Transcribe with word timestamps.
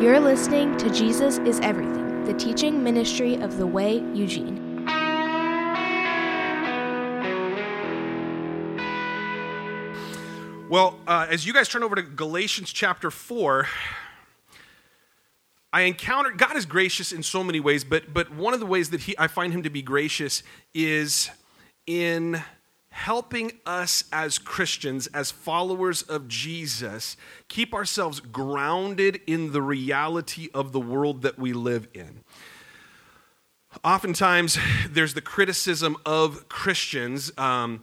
You're 0.00 0.18
listening 0.18 0.76
to 0.78 0.90
Jesus 0.90 1.38
is 1.38 1.60
Everything, 1.60 2.24
the 2.24 2.34
teaching 2.34 2.82
ministry 2.82 3.36
of 3.36 3.58
The 3.58 3.66
Way, 3.66 4.02
Eugene. 4.12 4.84
Well, 10.68 10.98
uh, 11.06 11.28
as 11.30 11.46
you 11.46 11.52
guys 11.52 11.68
turn 11.68 11.84
over 11.84 11.94
to 11.94 12.02
Galatians 12.02 12.72
chapter 12.72 13.08
4, 13.08 13.68
I 15.72 15.82
encountered 15.82 16.38
God 16.38 16.56
is 16.56 16.66
gracious 16.66 17.12
in 17.12 17.22
so 17.22 17.44
many 17.44 17.60
ways, 17.60 17.84
but, 17.84 18.12
but 18.12 18.34
one 18.34 18.52
of 18.52 18.58
the 18.58 18.66
ways 18.66 18.90
that 18.90 19.02
he, 19.02 19.14
I 19.16 19.28
find 19.28 19.52
him 19.52 19.62
to 19.62 19.70
be 19.70 19.80
gracious 19.80 20.42
is 20.74 21.30
in 21.86 22.42
helping 22.94 23.50
us 23.66 24.04
as 24.12 24.38
Christians, 24.38 25.08
as 25.08 25.32
followers 25.32 26.02
of 26.02 26.28
Jesus, 26.28 27.16
keep 27.48 27.74
ourselves 27.74 28.20
grounded 28.20 29.20
in 29.26 29.50
the 29.50 29.60
reality 29.60 30.48
of 30.54 30.70
the 30.70 30.78
world 30.78 31.22
that 31.22 31.36
we 31.36 31.52
live 31.52 31.88
in. 31.92 32.20
Oftentimes, 33.82 34.56
there's 34.88 35.14
the 35.14 35.20
criticism 35.20 35.96
of 36.06 36.48
Christians 36.48 37.36
um, 37.36 37.82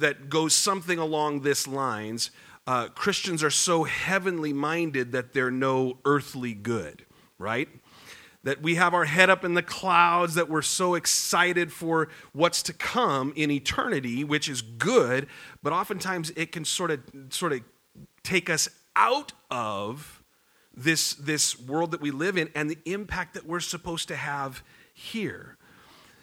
that 0.00 0.30
goes 0.30 0.54
something 0.54 0.98
along 0.98 1.42
this 1.42 1.68
lines. 1.68 2.30
Uh, 2.66 2.88
Christians 2.88 3.44
are 3.44 3.50
so 3.50 3.84
heavenly 3.84 4.54
minded 4.54 5.12
that 5.12 5.34
they're 5.34 5.50
no 5.50 5.98
earthly 6.06 6.54
good, 6.54 7.04
right? 7.38 7.68
That 8.44 8.62
we 8.62 8.74
have 8.74 8.92
our 8.94 9.04
head 9.04 9.30
up 9.30 9.44
in 9.44 9.54
the 9.54 9.62
clouds, 9.62 10.34
that 10.34 10.48
we're 10.48 10.62
so 10.62 10.94
excited 10.94 11.72
for 11.72 12.08
what's 12.32 12.62
to 12.64 12.72
come 12.72 13.32
in 13.36 13.50
eternity, 13.50 14.24
which 14.24 14.48
is 14.48 14.62
good, 14.62 15.26
but 15.62 15.72
oftentimes 15.72 16.30
it 16.36 16.52
can 16.52 16.64
sort 16.64 16.90
of 16.90 17.00
sort 17.30 17.52
of 17.52 17.60
take 18.22 18.50
us 18.50 18.68
out 18.96 19.32
of 19.50 20.22
this, 20.74 21.14
this 21.14 21.58
world 21.60 21.90
that 21.90 22.00
we 22.00 22.10
live 22.10 22.36
in 22.36 22.48
and 22.54 22.70
the 22.70 22.78
impact 22.84 23.34
that 23.34 23.46
we're 23.46 23.60
supposed 23.60 24.08
to 24.08 24.16
have 24.16 24.62
here. 24.94 25.56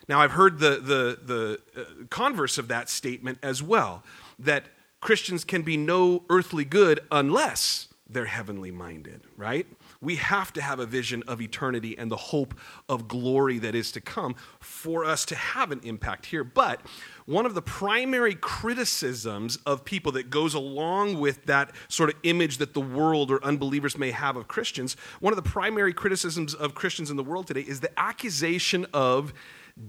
Now, 0.08 0.22
I've 0.22 0.31
heard 0.31 0.59
the, 0.59 0.72
the, 0.81 1.20
the 1.23 1.59
uh, 1.80 2.06
converse 2.09 2.58
of 2.58 2.67
that 2.70 2.89
statement 2.89 3.38
as 3.44 3.61
well 3.61 4.04
that 4.39 4.66
Christians 5.02 5.44
can 5.44 5.61
be 5.61 5.78
no 5.78 6.23
earthly 6.30 6.66
good 6.66 7.00
unless 7.11 7.89
they're 8.09 8.25
heavenly 8.25 8.71
minded, 8.71 9.21
right? 9.38 9.67
We 10.02 10.15
have 10.15 10.52
to 10.53 10.61
have 10.61 10.79
a 10.79 10.85
vision 10.85 11.23
of 11.27 11.41
eternity 11.41 11.95
and 11.97 12.09
the 12.09 12.17
hope 12.17 12.55
of 12.89 13.07
glory 13.07 13.59
that 13.59 13.75
is 13.75 13.91
to 13.91 14.02
come 14.02 14.35
for 14.59 15.05
us 15.05 15.25
to 15.25 15.35
have 15.35 15.71
an 15.71 15.79
impact 15.83 16.25
here. 16.25 16.43
But 16.43 16.81
one 17.27 17.45
of 17.45 17.53
the 17.53 17.61
primary 17.61 18.33
criticisms 18.33 19.57
of 19.65 19.85
people 19.85 20.11
that 20.13 20.31
goes 20.31 20.55
along 20.55 21.19
with 21.19 21.45
that 21.45 21.71
sort 21.87 22.09
of 22.09 22.15
image 22.23 22.57
that 22.57 22.73
the 22.73 22.81
world 22.81 23.30
or 23.30 23.43
unbelievers 23.45 23.95
may 23.95 24.09
have 24.09 24.35
of 24.35 24.47
Christians, 24.47 24.95
one 25.19 25.31
of 25.31 25.37
the 25.37 25.47
primary 25.47 25.93
criticisms 25.93 26.55
of 26.55 26.73
Christians 26.73 27.11
in 27.11 27.17
the 27.17 27.23
world 27.23 27.45
today 27.45 27.61
is 27.61 27.80
the 27.80 27.99
accusation 27.99 28.87
of 28.91 29.33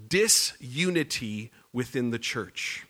disunity 0.09 1.51
within 1.73 2.11
the 2.11 2.19
church 2.19 2.87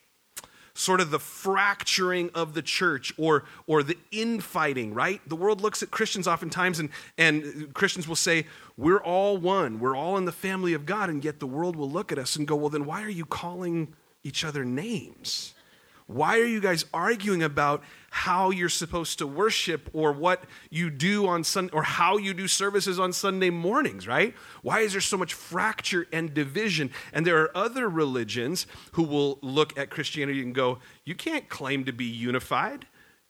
sort 0.74 1.00
of 1.00 1.10
the 1.10 1.18
fracturing 1.18 2.30
of 2.34 2.54
the 2.54 2.62
church 2.62 3.12
or, 3.18 3.44
or 3.66 3.82
the 3.82 3.96
infighting, 4.10 4.94
right? 4.94 5.20
The 5.28 5.36
world 5.36 5.60
looks 5.60 5.82
at 5.82 5.90
Christians 5.90 6.26
oftentimes 6.26 6.78
and, 6.78 6.90
and 7.18 7.72
Christians 7.74 8.06
will 8.06 8.16
say, 8.16 8.46
We're 8.76 9.02
all 9.02 9.36
one. 9.36 9.80
We're 9.80 9.96
all 9.96 10.16
in 10.16 10.24
the 10.24 10.32
family 10.32 10.72
of 10.72 10.86
God. 10.86 11.10
And 11.10 11.24
yet 11.24 11.40
the 11.40 11.46
world 11.46 11.76
will 11.76 11.90
look 11.90 12.12
at 12.12 12.18
us 12.18 12.36
and 12.36 12.46
go, 12.46 12.56
Well, 12.56 12.70
then 12.70 12.86
why 12.86 13.02
are 13.02 13.10
you 13.10 13.24
calling 13.24 13.94
each 14.22 14.44
other 14.44 14.64
names? 14.64 15.54
Why 16.06 16.38
are 16.40 16.44
you 16.46 16.60
guys 16.60 16.84
arguing 16.92 17.42
about 17.42 17.84
how 18.10 18.50
you're 18.50 18.68
supposed 18.68 19.18
to 19.18 19.26
worship 19.26 19.88
or 19.92 20.12
what 20.12 20.42
you 20.68 20.90
do 20.90 21.26
on 21.26 21.44
Sunday 21.44 21.72
or 21.72 21.84
how 21.84 22.16
you 22.16 22.34
do 22.34 22.48
services 22.48 22.98
on 22.98 23.12
Sunday 23.12 23.50
mornings, 23.50 24.06
right? 24.06 24.34
Why 24.62 24.80
is 24.80 24.92
there 24.92 25.00
so 25.00 25.16
much 25.16 25.32
fracture 25.32 26.06
and 26.12 26.34
division? 26.34 26.90
And 27.12 27.24
there 27.24 27.40
are 27.40 27.56
other 27.56 27.88
religions 27.88 28.66
who 28.92 29.04
will 29.04 29.38
look 29.42 29.78
at 29.78 29.90
Christianity 29.90 30.42
and 30.42 30.54
go, 30.54 30.80
You 31.04 31.14
can't 31.14 31.48
claim 31.48 31.84
to 31.84 31.92
be 31.92 32.04
unified. 32.04 32.86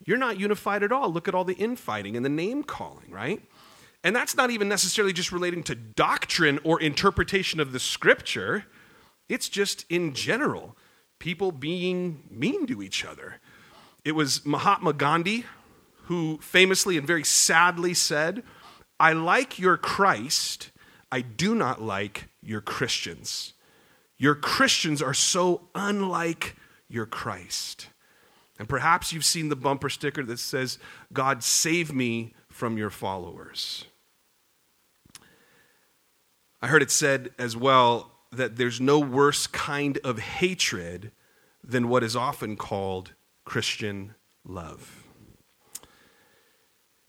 You're 0.07 0.17
not 0.17 0.41
unified 0.41 0.83
at 0.83 0.93
all. 0.93 1.13
Look 1.13 1.29
at 1.29 1.35
all 1.35 1.45
the 1.45 1.55
infighting 1.55 2.17
and 2.17 2.25
the 2.25 2.31
name 2.31 2.63
calling, 2.63 3.11
right? 3.11 3.43
And 4.03 4.17
that's 4.17 4.35
not 4.35 4.51
even 4.51 4.67
necessarily 4.67 5.13
just 5.13 5.31
relating 5.31 5.63
to 5.65 5.75
doctrine 5.75 6.59
or 6.65 6.81
interpretation 6.81 7.61
of 7.61 7.73
the 7.73 7.81
scripture, 7.81 8.65
it's 9.29 9.49
just 9.49 9.85
in 9.91 10.15
general 10.15 10.77
people 11.19 11.53
being 11.53 12.23
mean 12.31 12.67
to 12.67 12.83
each 12.83 13.05
other. 13.05 13.41
It 14.05 14.13
was 14.13 14.45
Mahatma 14.47 14.93
Gandhi 14.93 15.45
who 16.05 16.39
famously 16.43 16.99
and 16.99 17.07
very 17.07 17.23
sadly 17.23 17.95
said, 17.95 18.43
I 18.99 19.13
like 19.13 19.59
your 19.59 19.77
Christ, 19.77 20.73
I 21.13 21.21
do 21.21 21.55
not 21.55 21.81
like 21.81 22.29
your 22.43 22.61
Christians. 22.61 23.55
Your 24.19 24.35
Christians 24.35 25.01
are 25.01 25.15
so 25.15 25.69
unlike 25.75 26.57
your 26.89 27.07
Christ. 27.07 27.89
And 28.59 28.69
perhaps 28.69 29.13
you've 29.13 29.25
seen 29.25 29.49
the 29.49 29.57
bumper 29.57 29.89
sticker 29.89 30.23
that 30.25 30.39
says, 30.39 30.79
God 31.13 31.43
save 31.43 31.95
me 31.95 32.35
from 32.49 32.77
your 32.77 32.91
followers. 32.91 33.87
I 36.61 36.67
heard 36.67 36.83
it 36.83 36.91
said 36.91 37.31
as 37.39 37.57
well 37.57 38.11
that 38.33 38.57
there's 38.57 38.81
no 38.81 38.99
worse 38.99 39.47
kind 39.47 39.99
of 40.05 40.19
hatred 40.19 41.13
than 41.65 41.89
what 41.89 42.03
is 42.03 42.17
often 42.17 42.57
called 42.57 43.13
Christian 43.45 44.15
love. 44.45 45.05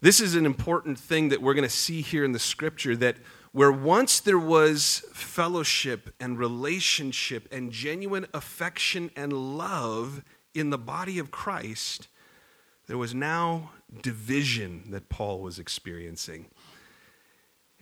This 0.02 0.20
is 0.20 0.36
an 0.36 0.46
important 0.46 0.98
thing 0.98 1.30
that 1.30 1.42
we're 1.42 1.54
going 1.54 1.68
to 1.68 1.70
see 1.70 2.02
here 2.02 2.24
in 2.24 2.32
the 2.32 2.40
scripture 2.40 2.96
that 2.96 3.18
where 3.52 3.72
once 3.72 4.20
there 4.20 4.40
was 4.40 5.06
fellowship 5.14 6.14
and 6.20 6.40
relationship 6.40 7.48
and 7.52 7.72
genuine 7.72 8.26
affection 8.34 9.12
and 9.16 9.32
love 9.34 10.24
in 10.54 10.70
the 10.70 10.78
body 10.78 11.20
of 11.20 11.32
Christ, 11.32 12.08
there 12.88 12.98
was 12.98 13.14
now 13.14 13.72
division 14.02 14.90
that 14.92 15.10
Paul 15.10 15.42
was 15.42 15.60
experiencing. 15.60 16.48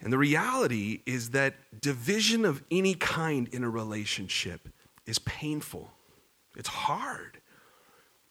And 0.01 0.11
the 0.11 0.17
reality 0.17 1.01
is 1.05 1.31
that 1.31 1.81
division 1.81 2.45
of 2.45 2.63
any 2.71 2.95
kind 2.95 3.47
in 3.49 3.63
a 3.63 3.69
relationship 3.69 4.69
is 5.05 5.19
painful, 5.19 5.91
it's 6.55 6.69
hard. 6.69 7.38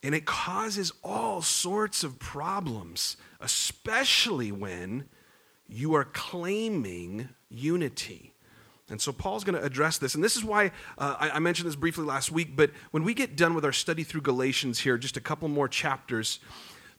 And 0.02 0.14
it 0.14 0.26
causes 0.26 0.92
all 1.02 1.42
sorts 1.42 2.04
of 2.04 2.18
problems, 2.18 3.16
especially 3.40 4.52
when 4.52 5.08
you 5.68 5.94
are 5.94 6.04
claiming 6.04 7.30
unity. 7.48 8.34
And 8.90 9.00
so 9.00 9.12
Paul's 9.12 9.44
going 9.44 9.58
to 9.58 9.64
address 9.64 9.98
this. 9.98 10.14
And 10.14 10.24
this 10.24 10.36
is 10.36 10.44
why 10.44 10.72
uh, 10.96 11.16
I, 11.18 11.30
I 11.30 11.38
mentioned 11.40 11.68
this 11.68 11.76
briefly 11.76 12.04
last 12.04 12.30
week, 12.30 12.56
but 12.56 12.70
when 12.90 13.04
we 13.04 13.12
get 13.12 13.36
done 13.36 13.54
with 13.54 13.64
our 13.64 13.72
study 13.72 14.02
through 14.02 14.22
Galatians 14.22 14.78
here, 14.80 14.96
just 14.96 15.16
a 15.16 15.20
couple 15.20 15.48
more 15.48 15.68
chapters, 15.68 16.40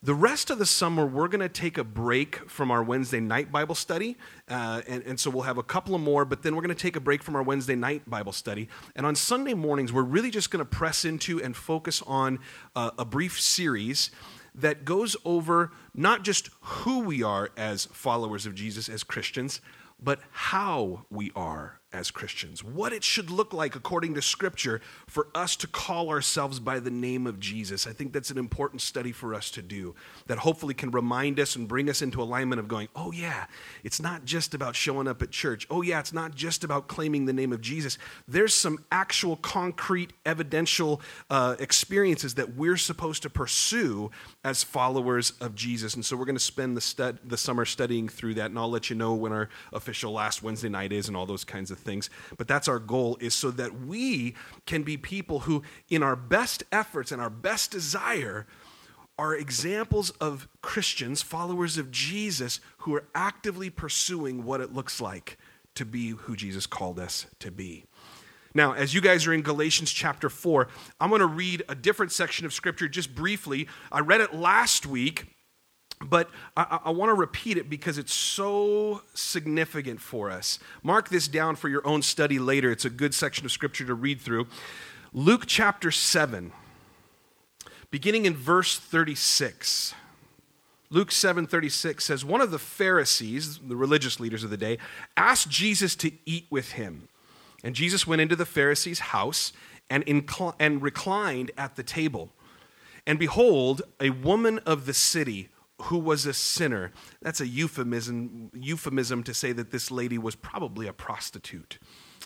the 0.02 0.14
rest 0.14 0.50
of 0.50 0.60
the 0.60 0.66
summer, 0.66 1.06
we're 1.06 1.28
going 1.28 1.42
to 1.42 1.50
take 1.50 1.78
a 1.78 1.84
break 1.84 2.50
from 2.50 2.72
our 2.72 2.82
Wednesday 2.82 3.20
night 3.20 3.52
Bible 3.52 3.76
study. 3.76 4.16
Uh, 4.48 4.82
and, 4.88 5.04
and 5.04 5.20
so 5.20 5.30
we'll 5.30 5.44
have 5.44 5.58
a 5.58 5.64
couple 5.64 5.94
of 5.94 6.00
more, 6.00 6.24
but 6.24 6.42
then 6.42 6.56
we're 6.56 6.62
going 6.62 6.76
to 6.76 6.82
take 6.82 6.96
a 6.96 7.02
break 7.02 7.22
from 7.22 7.36
our 7.36 7.44
Wednesday 7.44 7.76
night 7.76 8.10
Bible 8.10 8.32
study. 8.32 8.70
And 8.96 9.06
on 9.06 9.16
Sunday 9.16 9.54
mornings, 9.54 9.92
we're 9.92 10.04
really 10.04 10.32
just 10.32 10.52
going 10.52 10.64
to 10.64 10.70
press 10.70 11.04
into 11.04 11.42
and 11.44 11.54
focus 11.56 12.02
on 12.08 12.40
uh, 12.78 12.92
a 12.98 13.04
brief 13.04 13.42
series 13.42 14.10
that 14.56 14.86
goes 14.86 15.18
over 15.26 15.72
not 15.94 16.24
just 16.24 16.50
who 16.62 17.00
we 17.02 17.22
are 17.22 17.50
as 17.58 17.86
followers 17.88 18.46
of 18.46 18.56
Jesus, 18.56 18.88
as 18.88 19.04
Christians, 19.04 19.60
but 20.02 20.22
how 20.31 21.06
we 21.10 21.31
are 21.36 21.78
as 21.91 22.11
Christians, 22.11 22.63
what 22.63 22.94
it 22.94 23.03
should 23.03 23.31
look 23.31 23.51
like 23.51 23.75
according 23.75 24.13
to 24.13 24.22
Scripture 24.22 24.79
for 25.07 25.27
us 25.33 25.55
to 25.55 25.67
call 25.67 26.09
ourselves 26.09 26.59
by 26.59 26.79
the 26.79 26.91
name 26.91 27.25
of 27.25 27.39
Jesus. 27.39 27.88
I 27.88 27.94
think 27.94 28.13
that's 28.13 28.29
an 28.29 28.38
important 28.38 28.81
study 28.81 29.11
for 29.11 29.33
us 29.33 29.50
to 29.51 29.63
do 29.63 29.95
that 30.27 30.38
hopefully 30.38 30.75
can 30.75 30.91
remind 30.91 31.39
us 31.39 31.55
and 31.55 31.67
bring 31.67 31.89
us 31.89 32.03
into 32.03 32.22
alignment 32.22 32.59
of 32.59 32.67
going, 32.67 32.89
oh, 32.95 33.12
yeah, 33.12 33.45
it's 33.83 34.00
not 34.00 34.24
just 34.24 34.53
about 34.53 34.75
showing 34.75 35.07
up 35.07 35.24
at 35.24 35.31
church. 35.31 35.65
Oh, 35.71 35.81
yeah, 35.81 36.00
it's 36.00 36.13
not 36.13 36.36
just 36.36 36.63
about 36.63 36.88
claiming 36.88 37.25
the 37.25 37.33
name 37.33 37.51
of 37.51 37.59
Jesus. 37.59 37.97
There's 38.27 38.53
some 38.53 38.85
actual, 38.92 39.35
concrete, 39.38 40.13
evidential 40.27 41.01
uh, 41.31 41.56
experiences 41.57 42.35
that 42.35 42.56
we're 42.56 42.77
supposed 42.77 43.24
to 43.24 43.31
pursue 43.31 44.12
as 44.44 44.63
followers 44.63 45.31
of 45.42 45.56
Jesus. 45.56 45.95
And 45.95 46.06
so 46.06 46.15
we're 46.15 46.25
going 46.25 46.35
to 46.35 46.39
spend 46.39 46.77
the, 46.77 46.81
stud- 46.81 47.19
the 47.25 47.38
summer 47.38 47.65
studying 47.65 48.07
through 48.07 48.35
that, 48.35 48.51
and 48.51 48.59
I'll 48.59 48.69
let 48.69 48.92
you 48.92 48.95
know 48.95 49.15
when 49.15 49.31
our 49.31 49.50
official 49.74 50.12
last 50.12 50.44
Wednesday 50.44 50.69
night 50.69 50.92
is 50.92 51.07
and 51.07 51.18
all 51.18 51.25
those 51.25 51.44
kinds 51.44 51.71
of 51.71 51.79
things. 51.80 52.10
But 52.38 52.48
that's 52.48 52.68
our 52.68 52.80
goal, 52.80 53.18
is 53.20 53.34
so 53.34 53.52
that 53.52 53.80
we 53.80 54.36
can 54.66 54.84
be 54.84 54.98
people 54.98 55.42
who, 55.42 55.64
in 55.90 56.04
our 56.04 56.16
best 56.16 56.64
efforts 56.72 57.12
and 57.12 57.22
our 57.22 57.30
best 57.30 57.72
desire, 57.72 58.46
are 59.18 59.36
examples 59.36 60.12
of 60.12 60.48
Christians, 60.62 61.22
followers 61.22 61.78
of 61.78 61.92
Jesus, 61.92 62.60
who 62.80 62.96
are 62.96 63.06
actively 63.14 63.70
pursuing 63.70 64.46
what 64.46 64.62
it 64.62 64.74
looks 64.74 65.02
like 65.02 65.38
to 65.76 65.86
be 65.86 66.10
who 66.12 66.36
Jesus 66.36 66.66
called 66.66 67.00
us 67.00 67.26
to 67.40 67.52
be. 67.52 67.86
Now, 68.54 68.74
as 68.74 68.94
you 68.94 69.02
guys 69.02 69.28
are 69.28 69.34
in 69.34 69.42
Galatians 69.42 69.92
chapter 69.92 70.30
4, 70.30 70.68
I'm 71.00 71.10
going 71.10 71.20
to 71.20 71.28
read 71.28 71.64
a 71.70 71.76
different 71.76 72.12
section 72.12 72.46
of 72.46 72.54
scripture 72.54 72.88
just 72.88 73.14
briefly. 73.14 73.68
I 73.92 74.00
read 74.00 74.22
it 74.22 74.34
last 74.34 74.86
week 74.86 75.36
but 76.06 76.30
I, 76.56 76.80
I 76.86 76.90
want 76.92 77.10
to 77.10 77.13
repeat 77.13 77.57
it 77.57 77.69
because 77.69 77.98
it's 77.98 78.13
so 78.13 79.01
significant 79.13 80.00
for 80.00 80.31
us. 80.31 80.60
Mark 80.81 81.10
this 81.10 81.28
down 81.28 81.56
for 81.56 81.68
your 81.68 81.86
own 81.86 82.01
study 82.01 82.40
later. 82.40 82.72
It's 82.72 82.86
a 82.86 82.90
good 82.90 83.13
section 83.13 83.46
of 83.46 83.51
scripture 83.51 83.86
to 83.86 83.94
read 83.94 84.22
through. 84.22 84.48
Luke 85.13 85.44
chapter 85.46 85.92
7, 85.92 86.51
beginning 87.92 88.25
in 88.25 88.36
verse 88.36 88.78
36. 88.78 89.94
Luke 90.92 91.12
7:36 91.12 92.02
says 92.02 92.25
one 92.25 92.42
of 92.42 92.50
the 92.50 92.57
Pharisees, 92.57 93.60
the 93.60 93.75
religious 93.75 94.19
leaders 94.19 94.44
of 94.44 94.50
the 94.50 94.57
day, 94.57 94.80
asked 95.16 95.50
Jesus 95.50 95.95
to 95.98 96.12
eat 96.25 96.48
with 96.50 96.72
him. 96.72 97.07
And 97.63 97.75
Jesus 97.75 98.07
went 98.07 98.22
into 98.22 98.36
the 98.36 98.45
Pharisee's 98.45 99.00
house 99.00 99.54
and, 99.90 100.06
incl- 100.06 100.56
and 100.60 100.81
reclined 100.81 101.52
at 101.57 101.75
the 101.75 101.84
table. 101.84 102.31
And 103.06 103.19
behold, 103.19 103.81
a 104.00 104.12
woman 104.12 104.60
of 104.60 104.86
the 104.86 104.94
city 104.94 105.50
who 105.84 105.98
was 105.98 106.26
a 106.26 106.34
sinner. 106.34 106.92
That's 107.22 107.42
a 107.42 107.48
euphemism, 107.48 108.52
euphemism 108.54 109.24
to 109.24 109.34
say 109.34 109.52
that 109.54 109.72
this 109.72 109.92
lady 109.92 110.18
was 110.18 110.36
probably 110.36 110.88
a 110.88 110.94
prostitute. 110.94 111.80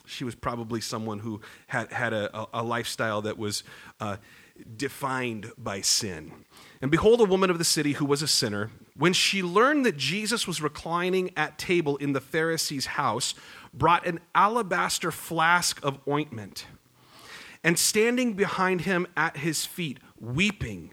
She 0.06 0.24
was 0.24 0.34
probably 0.34 0.80
someone 0.80 1.20
who 1.20 1.40
had, 1.68 1.90
had 1.92 2.12
a, 2.12 2.46
a 2.52 2.62
lifestyle 2.62 3.22
that 3.22 3.38
was 3.38 3.64
uh, 4.00 4.16
defined 4.76 5.50
by 5.56 5.80
sin. 5.80 6.32
And 6.82 6.90
behold, 6.90 7.20
a 7.20 7.24
woman 7.24 7.50
of 7.50 7.58
the 7.58 7.64
city 7.64 7.92
who 7.92 8.04
was 8.04 8.22
a 8.22 8.28
sinner, 8.28 8.70
when 8.96 9.12
she 9.12 9.42
learned 9.42 9.86
that 9.86 9.96
Jesus 9.96 10.46
was 10.46 10.60
reclining 10.60 11.30
at 11.36 11.58
table 11.58 11.96
in 11.96 12.12
the 12.12 12.20
Pharisee's 12.20 12.86
house, 12.86 13.34
brought 13.72 14.06
an 14.06 14.20
alabaster 14.34 15.10
flask 15.10 15.82
of 15.82 15.98
ointment. 16.06 16.66
And 17.62 17.78
standing 17.78 18.34
behind 18.34 18.82
him 18.82 19.06
at 19.16 19.38
his 19.38 19.64
feet, 19.64 19.98
weeping, 20.20 20.92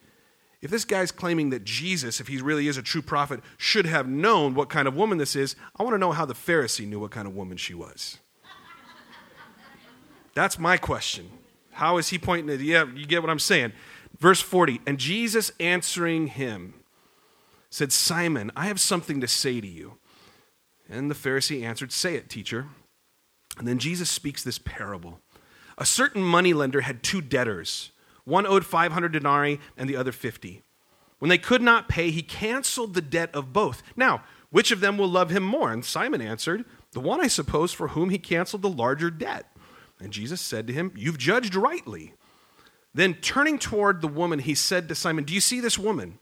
If 0.61 0.69
this 0.69 0.85
guy's 0.85 1.11
claiming 1.11 1.49
that 1.49 1.63
Jesus, 1.63 2.19
if 2.19 2.27
he 2.27 2.39
really 2.39 2.67
is 2.67 2.77
a 2.77 2.83
true 2.83 3.01
prophet, 3.01 3.41
should 3.57 3.87
have 3.87 4.07
known 4.07 4.53
what 4.53 4.69
kind 4.69 4.87
of 4.87 4.95
woman 4.95 5.17
this 5.17 5.35
is, 5.35 5.55
I 5.77 5.83
want 5.83 5.95
to 5.95 5.97
know 5.99 6.11
how 6.11 6.25
the 6.25 6.35
Pharisee 6.35 6.87
knew 6.87 6.99
what 6.99 7.11
kind 7.11 7.27
of 7.27 7.35
woman 7.35 7.57
she 7.57 7.73
was. 7.73 8.19
That's 10.35 10.59
my 10.59 10.77
question. 10.77 11.29
How 11.71 11.97
is 11.97 12.09
he 12.09 12.17
pointing 12.17 12.53
at, 12.53 12.61
yeah, 12.61 12.85
you 12.93 13.05
get 13.05 13.21
what 13.21 13.29
I'm 13.31 13.39
saying. 13.39 13.73
Verse 14.19 14.41
40, 14.41 14.81
and 14.85 14.99
Jesus 14.99 15.51
answering 15.59 16.27
him 16.27 16.75
said, 17.69 17.91
Simon, 17.91 18.51
I 18.55 18.65
have 18.67 18.79
something 18.79 19.19
to 19.21 19.27
say 19.27 19.61
to 19.61 19.67
you. 19.67 19.97
And 20.89 21.09
the 21.09 21.15
Pharisee 21.15 21.63
answered, 21.63 21.91
Say 21.91 22.15
it, 22.15 22.29
teacher. 22.29 22.67
And 23.57 23.67
then 23.67 23.79
Jesus 23.79 24.09
speaks 24.09 24.43
this 24.43 24.59
parable. 24.59 25.19
A 25.77 25.85
certain 25.85 26.21
moneylender 26.21 26.81
had 26.81 27.01
two 27.01 27.21
debtors. 27.21 27.91
One 28.23 28.45
owed 28.45 28.65
500 28.65 29.11
denarii 29.11 29.59
and 29.77 29.89
the 29.89 29.95
other 29.95 30.11
50. 30.11 30.61
When 31.19 31.29
they 31.29 31.37
could 31.37 31.61
not 31.61 31.87
pay, 31.87 32.09
he 32.09 32.23
canceled 32.23 32.93
the 32.93 33.01
debt 33.01 33.29
of 33.33 33.53
both. 33.53 33.83
Now, 33.95 34.23
which 34.49 34.71
of 34.71 34.79
them 34.79 34.97
will 34.97 35.07
love 35.07 35.29
him 35.29 35.43
more? 35.43 35.71
And 35.71 35.85
Simon 35.85 36.21
answered, 36.21 36.65
The 36.93 36.99
one, 36.99 37.21
I 37.21 37.27
suppose, 37.27 37.71
for 37.71 37.89
whom 37.89 38.09
he 38.09 38.17
canceled 38.17 38.63
the 38.63 38.69
larger 38.69 39.09
debt. 39.09 39.45
And 39.99 40.11
Jesus 40.11 40.41
said 40.41 40.67
to 40.67 40.73
him, 40.73 40.91
You've 40.95 41.17
judged 41.17 41.55
rightly. 41.55 42.13
Then 42.93 43.13
turning 43.13 43.57
toward 43.59 44.01
the 44.01 44.07
woman, 44.07 44.39
he 44.39 44.55
said 44.55 44.89
to 44.89 44.95
Simon, 44.95 45.23
Do 45.23 45.33
you 45.33 45.41
see 45.41 45.59
this 45.59 45.77
woman? 45.77 46.19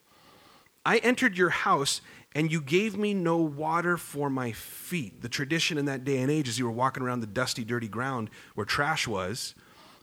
I 0.85 0.97
entered 0.97 1.37
your 1.37 1.49
house, 1.49 2.01
and 2.35 2.51
you 2.51 2.61
gave 2.61 2.97
me 2.97 3.13
no 3.13 3.37
water 3.37 3.97
for 3.97 4.29
my 4.29 4.51
feet. 4.51 5.21
The 5.21 5.29
tradition 5.29 5.77
in 5.77 5.85
that 5.85 6.03
day 6.03 6.19
and 6.19 6.29
age 6.29 6.47
is 6.47 6.59
you 6.59 6.65
were 6.65 6.71
walking 6.71 7.03
around 7.03 7.21
the 7.21 7.27
dusty, 7.27 7.63
dirty 7.63 7.87
ground 7.87 8.29
where 8.53 8.65
trash 8.65 9.07
was 9.07 9.55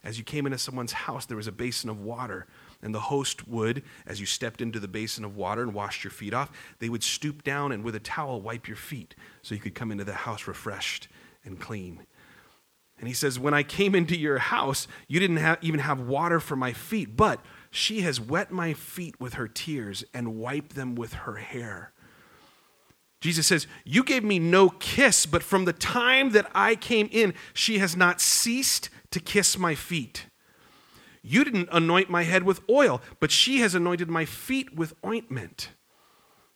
as 0.06 0.18
you 0.18 0.22
came 0.22 0.46
into 0.46 0.56
someone's 0.56 0.92
house, 0.92 1.26
there 1.26 1.36
was 1.36 1.48
a 1.48 1.52
basin 1.52 1.90
of 1.90 2.00
water. 2.00 2.46
And 2.80 2.94
the 2.94 3.00
host 3.00 3.48
would, 3.48 3.82
as 4.06 4.20
you 4.20 4.26
stepped 4.26 4.60
into 4.60 4.78
the 4.78 4.86
basin 4.86 5.24
of 5.24 5.36
water 5.36 5.62
and 5.62 5.74
washed 5.74 6.04
your 6.04 6.12
feet 6.12 6.32
off, 6.32 6.52
they 6.78 6.88
would 6.88 7.02
stoop 7.02 7.42
down 7.42 7.72
and 7.72 7.82
with 7.82 7.96
a 7.96 8.00
towel 8.00 8.40
wipe 8.40 8.68
your 8.68 8.76
feet 8.76 9.16
so 9.42 9.52
you 9.52 9.60
could 9.60 9.74
come 9.74 9.90
into 9.90 10.04
the 10.04 10.12
house 10.12 10.46
refreshed 10.46 11.08
and 11.44 11.58
clean. 11.58 12.06
And 13.00 13.08
he 13.08 13.14
says, 13.14 13.36
When 13.36 13.52
I 13.52 13.64
came 13.64 13.96
into 13.96 14.16
your 14.16 14.38
house, 14.38 14.86
you 15.08 15.18
didn't 15.18 15.38
have, 15.38 15.58
even 15.60 15.80
have 15.80 15.98
water 15.98 16.38
for 16.38 16.54
my 16.54 16.72
feet, 16.72 17.16
but 17.16 17.40
she 17.72 18.02
has 18.02 18.20
wet 18.20 18.52
my 18.52 18.74
feet 18.74 19.20
with 19.20 19.34
her 19.34 19.48
tears 19.48 20.04
and 20.14 20.36
wiped 20.36 20.76
them 20.76 20.94
with 20.94 21.14
her 21.14 21.34
hair. 21.34 21.92
Jesus 23.20 23.48
says, 23.48 23.66
You 23.84 24.04
gave 24.04 24.22
me 24.22 24.38
no 24.38 24.68
kiss, 24.68 25.26
but 25.26 25.42
from 25.42 25.64
the 25.64 25.72
time 25.72 26.30
that 26.30 26.48
I 26.54 26.76
came 26.76 27.08
in, 27.10 27.34
she 27.52 27.78
has 27.78 27.96
not 27.96 28.20
ceased 28.20 28.88
to 29.16 29.20
kiss 29.20 29.56
my 29.56 29.74
feet. 29.74 30.26
You 31.22 31.42
didn't 31.42 31.70
anoint 31.72 32.10
my 32.10 32.24
head 32.24 32.42
with 32.42 32.60
oil, 32.68 33.00
but 33.18 33.30
she 33.30 33.60
has 33.60 33.74
anointed 33.74 34.10
my 34.10 34.26
feet 34.26 34.76
with 34.76 34.92
ointment. 35.04 35.70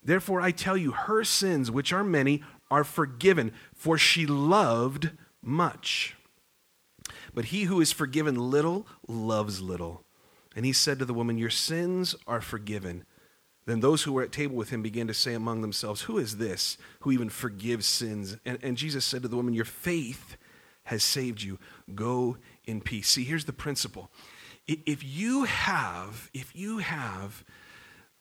Therefore, 0.05 0.43
I 0.43 0.51
tell 0.51 0.77
you, 0.77 0.93
her 0.93 1.25
sins, 1.25 1.71
which 1.71 1.91
are 1.91 2.05
many, 2.05 2.45
are 2.71 2.85
forgiven, 2.85 3.53
for 3.75 3.97
she 3.97 4.27
loved 4.27 5.11
much. 5.43 6.17
But 7.33 7.47
he 7.47 7.63
who 7.63 7.81
is 7.81 7.93
forgiven 7.93 8.35
little 8.35 8.87
loves 9.09 9.63
little. 9.63 10.05
And 10.55 10.67
he 10.67 10.75
said 10.75 10.99
to 10.99 11.07
the 11.07 11.15
woman, 11.15 11.39
Your 11.39 11.49
sins 11.49 12.15
are 12.27 12.43
forgiven. 12.43 13.05
Then 13.65 13.81
those 13.81 14.03
who 14.03 14.13
were 14.13 14.23
at 14.23 14.33
table 14.33 14.57
with 14.57 14.69
him 14.69 14.83
began 14.83 15.07
to 15.07 15.15
say 15.15 15.33
among 15.33 15.63
themselves, 15.63 16.03
Who 16.03 16.19
is 16.19 16.37
this 16.37 16.77
who 17.01 17.11
even 17.11 17.31
forgives 17.31 17.87
sins? 17.87 18.37
And, 18.45 18.59
and 18.63 18.77
Jesus 18.77 19.07
said 19.07 19.23
to 19.23 19.29
the 19.29 19.37
woman, 19.37 19.55
Your 19.55 19.65
faith 19.65 20.37
has 20.85 21.05
saved 21.05 21.41
you. 21.41 21.59
Go 21.95 22.37
in 22.71 22.81
peace. 22.81 23.09
See, 23.09 23.25
here's 23.25 23.45
the 23.45 23.53
principle. 23.53 24.11
If 24.67 25.03
you 25.03 25.45
have, 25.45 26.31
if 26.33 26.55
you 26.55 26.79
have 26.79 27.45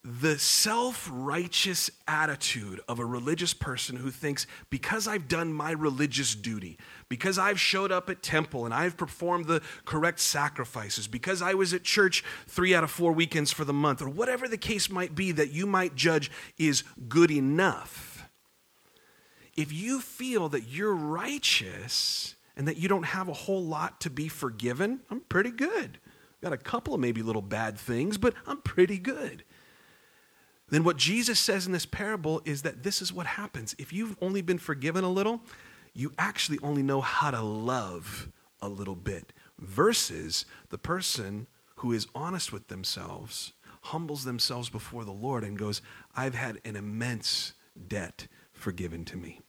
the 0.04 0.40
self 0.40 1.10
righteous 1.12 1.92
attitude 2.08 2.80
of 2.88 3.00
a 3.00 3.06
religious 3.06 3.54
person 3.54 3.98
who 3.98 4.10
thinks, 4.10 4.48
because 4.70 5.08
I've 5.08 5.28
done 5.28 5.54
my 5.54 5.72
religious 5.72 6.34
duty, 6.36 6.78
because 7.10 7.38
I've 7.38 7.60
showed 7.60 7.92
up 7.92 8.10
at 8.10 8.24
temple 8.24 8.66
and 8.66 8.74
I've 8.74 8.96
performed 8.96 9.46
the 9.46 9.62
correct 9.86 10.20
sacrifices, 10.22 11.08
because 11.08 11.42
I 11.42 11.54
was 11.54 11.74
at 11.74 11.84
church 11.84 12.24
three 12.48 12.74
out 12.74 12.84
of 12.84 12.92
four 12.92 13.12
weekends 13.12 13.52
for 13.52 13.66
the 13.66 13.74
month, 13.74 14.02
or 14.02 14.10
whatever 14.10 14.48
the 14.48 14.58
case 14.58 14.90
might 14.90 15.16
be 15.16 15.32
that 15.34 15.52
you 15.52 15.68
might 15.68 15.96
judge 15.96 16.32
is 16.58 16.84
good 17.10 17.30
enough, 17.30 18.30
if 19.56 19.74
you 19.74 20.00
feel 20.00 20.48
that 20.50 20.70
you're 20.70 20.96
righteous 20.96 22.36
and 22.60 22.68
that 22.68 22.78
you 22.78 22.88
don't 22.88 23.04
have 23.04 23.28
a 23.28 23.34
whole 23.34 23.64
lot 23.64 24.00
to 24.02 24.12
be 24.12 24.28
forgiven, 24.28 25.00
I'm 25.10 25.22
pretty 25.22 25.50
good. 25.50 25.98
Got 26.42 26.54
a 26.54 26.58
couple 26.58 26.94
of 26.94 27.00
maybe 27.00 27.24
little 27.24 27.42
bad 27.42 27.80
things, 27.80 28.20
but 28.20 28.36
I'm 28.46 28.62
pretty 28.62 29.00
good 29.00 29.44
then 30.70 30.84
what 30.84 30.98
Jesus 30.98 31.40
says 31.40 31.66
in 31.66 31.74
this 31.74 31.86
parable 31.86 32.42
is 32.46 32.62
that 32.62 32.84
this 32.84 33.02
is 33.02 33.12
what 33.12 33.26
happens. 33.26 33.76
If 33.78 33.92
you've 33.92 34.16
only 34.22 34.42
been 34.42 34.58
forgiven 34.58 35.04
a 35.04 35.10
little, 35.10 35.42
you 35.94 36.14
actually 36.18 36.60
only 36.62 36.84
know 36.84 37.02
how 37.02 37.32
to 37.32 37.42
love 37.42 38.30
a 38.62 38.70
little 38.70 38.96
bit, 38.96 39.34
versus 39.58 40.46
the 40.70 40.78
person 40.78 41.48
who 41.78 41.94
is 41.94 42.08
honest 42.14 42.52
with 42.52 42.68
themselves, 42.68 43.54
humbles 43.84 44.26
themselves 44.26 44.70
before 44.70 45.06
the 45.06 45.12
Lord, 45.12 45.44
and 45.44 45.58
goes, 45.58 45.82
I've 46.16 46.36
had 46.36 46.60
an 46.66 46.76
immense 46.76 47.54
debt 47.88 48.28
forgiven 48.52 49.06
to 49.06 49.18
me. 49.18 49.40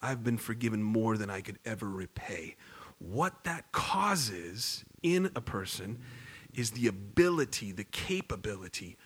I've 0.00 0.22
been 0.22 0.38
forgiven 0.38 0.82
more 0.82 1.16
than 1.16 1.30
I 1.30 1.40
could 1.40 1.58
ever 1.64 1.88
repay. 1.88 2.56
What 2.98 3.44
that 3.44 3.72
causes 3.72 4.84
in 5.02 5.30
a 5.34 5.40
person 5.40 5.98
is 6.54 6.72
the 6.72 6.86
ability, 6.86 7.72
the 7.72 7.84
capability 7.84 8.96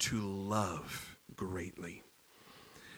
to 0.00 0.20
love 0.20 1.18
greatly. 1.36 2.02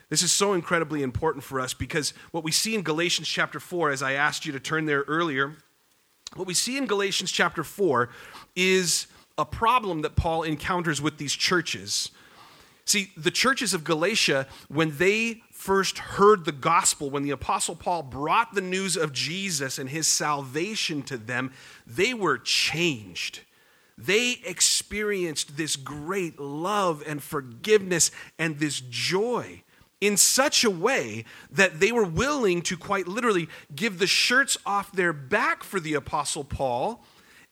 This 0.09 0.23
is 0.23 0.33
so 0.33 0.53
incredibly 0.53 1.03
important 1.03 1.45
for 1.45 1.61
us 1.61 1.75
because 1.75 2.13
what 2.31 2.45
we 2.45 2.53
see 2.53 2.75
in 2.75 2.83
Galatians 2.83 3.27
chapter 3.27 3.59
4, 3.59 3.91
as 3.91 4.03
I 4.03 4.13
asked 4.13 4.47
you 4.47 4.53
to 4.53 4.61
turn 4.61 4.87
there 4.87 5.03
earlier, 5.09 5.57
what 6.35 6.47
we 6.47 6.55
see 6.55 6.77
in 6.77 6.87
Galatians 6.87 7.31
chapter 7.33 7.65
4 7.65 8.09
is 8.55 9.07
a 9.39 9.45
problem 9.45 10.03
that 10.03 10.17
Paul 10.17 10.43
encounters 10.43 11.01
with 11.01 11.19
these 11.19 11.33
churches. 11.33 12.11
See, 12.87 13.13
the 13.17 13.31
churches 13.31 13.73
of 13.73 13.85
Galatia, 13.85 14.47
when 14.69 14.99
they 14.99 15.43
first 15.51 15.99
heard 15.99 16.45
the 16.45 16.53
gospel, 16.53 17.09
when 17.09 17.23
the 17.23 17.31
Apostle 17.31 17.77
Paul 17.77 18.03
brought 18.03 18.55
the 18.55 18.61
news 18.61 18.97
of 18.97 19.13
Jesus 19.13 19.79
and 19.79 19.89
his 19.89 20.07
salvation 20.07 21.03
to 21.03 21.17
them, 21.17 21.53
they 21.87 22.13
were 22.13 22.37
changed. 22.39 23.41
They 23.97 24.39
experienced 24.45 25.57
this 25.57 25.77
great 25.77 26.39
love 26.39 27.03
and 27.07 27.23
forgiveness 27.23 28.11
and 28.39 28.59
this 28.59 28.81
joy 28.81 29.63
in 30.01 30.17
such 30.19 30.65
a 30.65 30.71
way 30.71 31.25
that 31.51 31.81
they 31.81 31.91
were 31.91 32.05
willing 32.05 32.61
to 32.61 32.77
quite 32.77 33.09
literally 33.09 33.49
give 33.75 33.99
the 33.99 34.07
shirts 34.07 34.59
off 34.67 34.93
their 34.93 35.15
back 35.15 35.63
for 35.63 35.81
the 35.81 35.95
Apostle 35.95 36.45
Paul, 36.45 37.03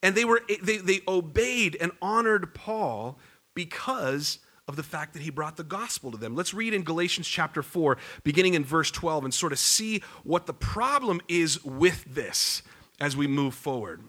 and 0.02 0.14
they, 0.14 0.26
were, 0.26 0.42
they, 0.62 0.76
they 0.76 1.00
obeyed 1.08 1.76
and 1.80 1.92
honored 2.02 2.52
Paul 2.52 3.18
because 3.54 4.38
of 4.68 4.76
the 4.76 4.82
fact 4.82 5.12
that 5.12 5.22
he 5.22 5.30
brought 5.30 5.56
the 5.56 5.64
gospel 5.64 6.10
to 6.12 6.16
them. 6.16 6.36
Let's 6.36 6.54
read 6.54 6.74
in 6.74 6.84
Galatians 6.84 7.26
chapter 7.26 7.62
4, 7.62 7.96
beginning 8.22 8.54
in 8.54 8.64
verse 8.64 8.90
12, 8.90 9.24
and 9.24 9.34
sort 9.34 9.52
of 9.52 9.58
see 9.58 10.02
what 10.22 10.46
the 10.46 10.54
problem 10.54 11.20
is 11.28 11.62
with 11.64 12.04
this 12.04 12.62
as 13.00 13.16
we 13.16 13.26
move 13.26 13.54
forward. 13.54 14.02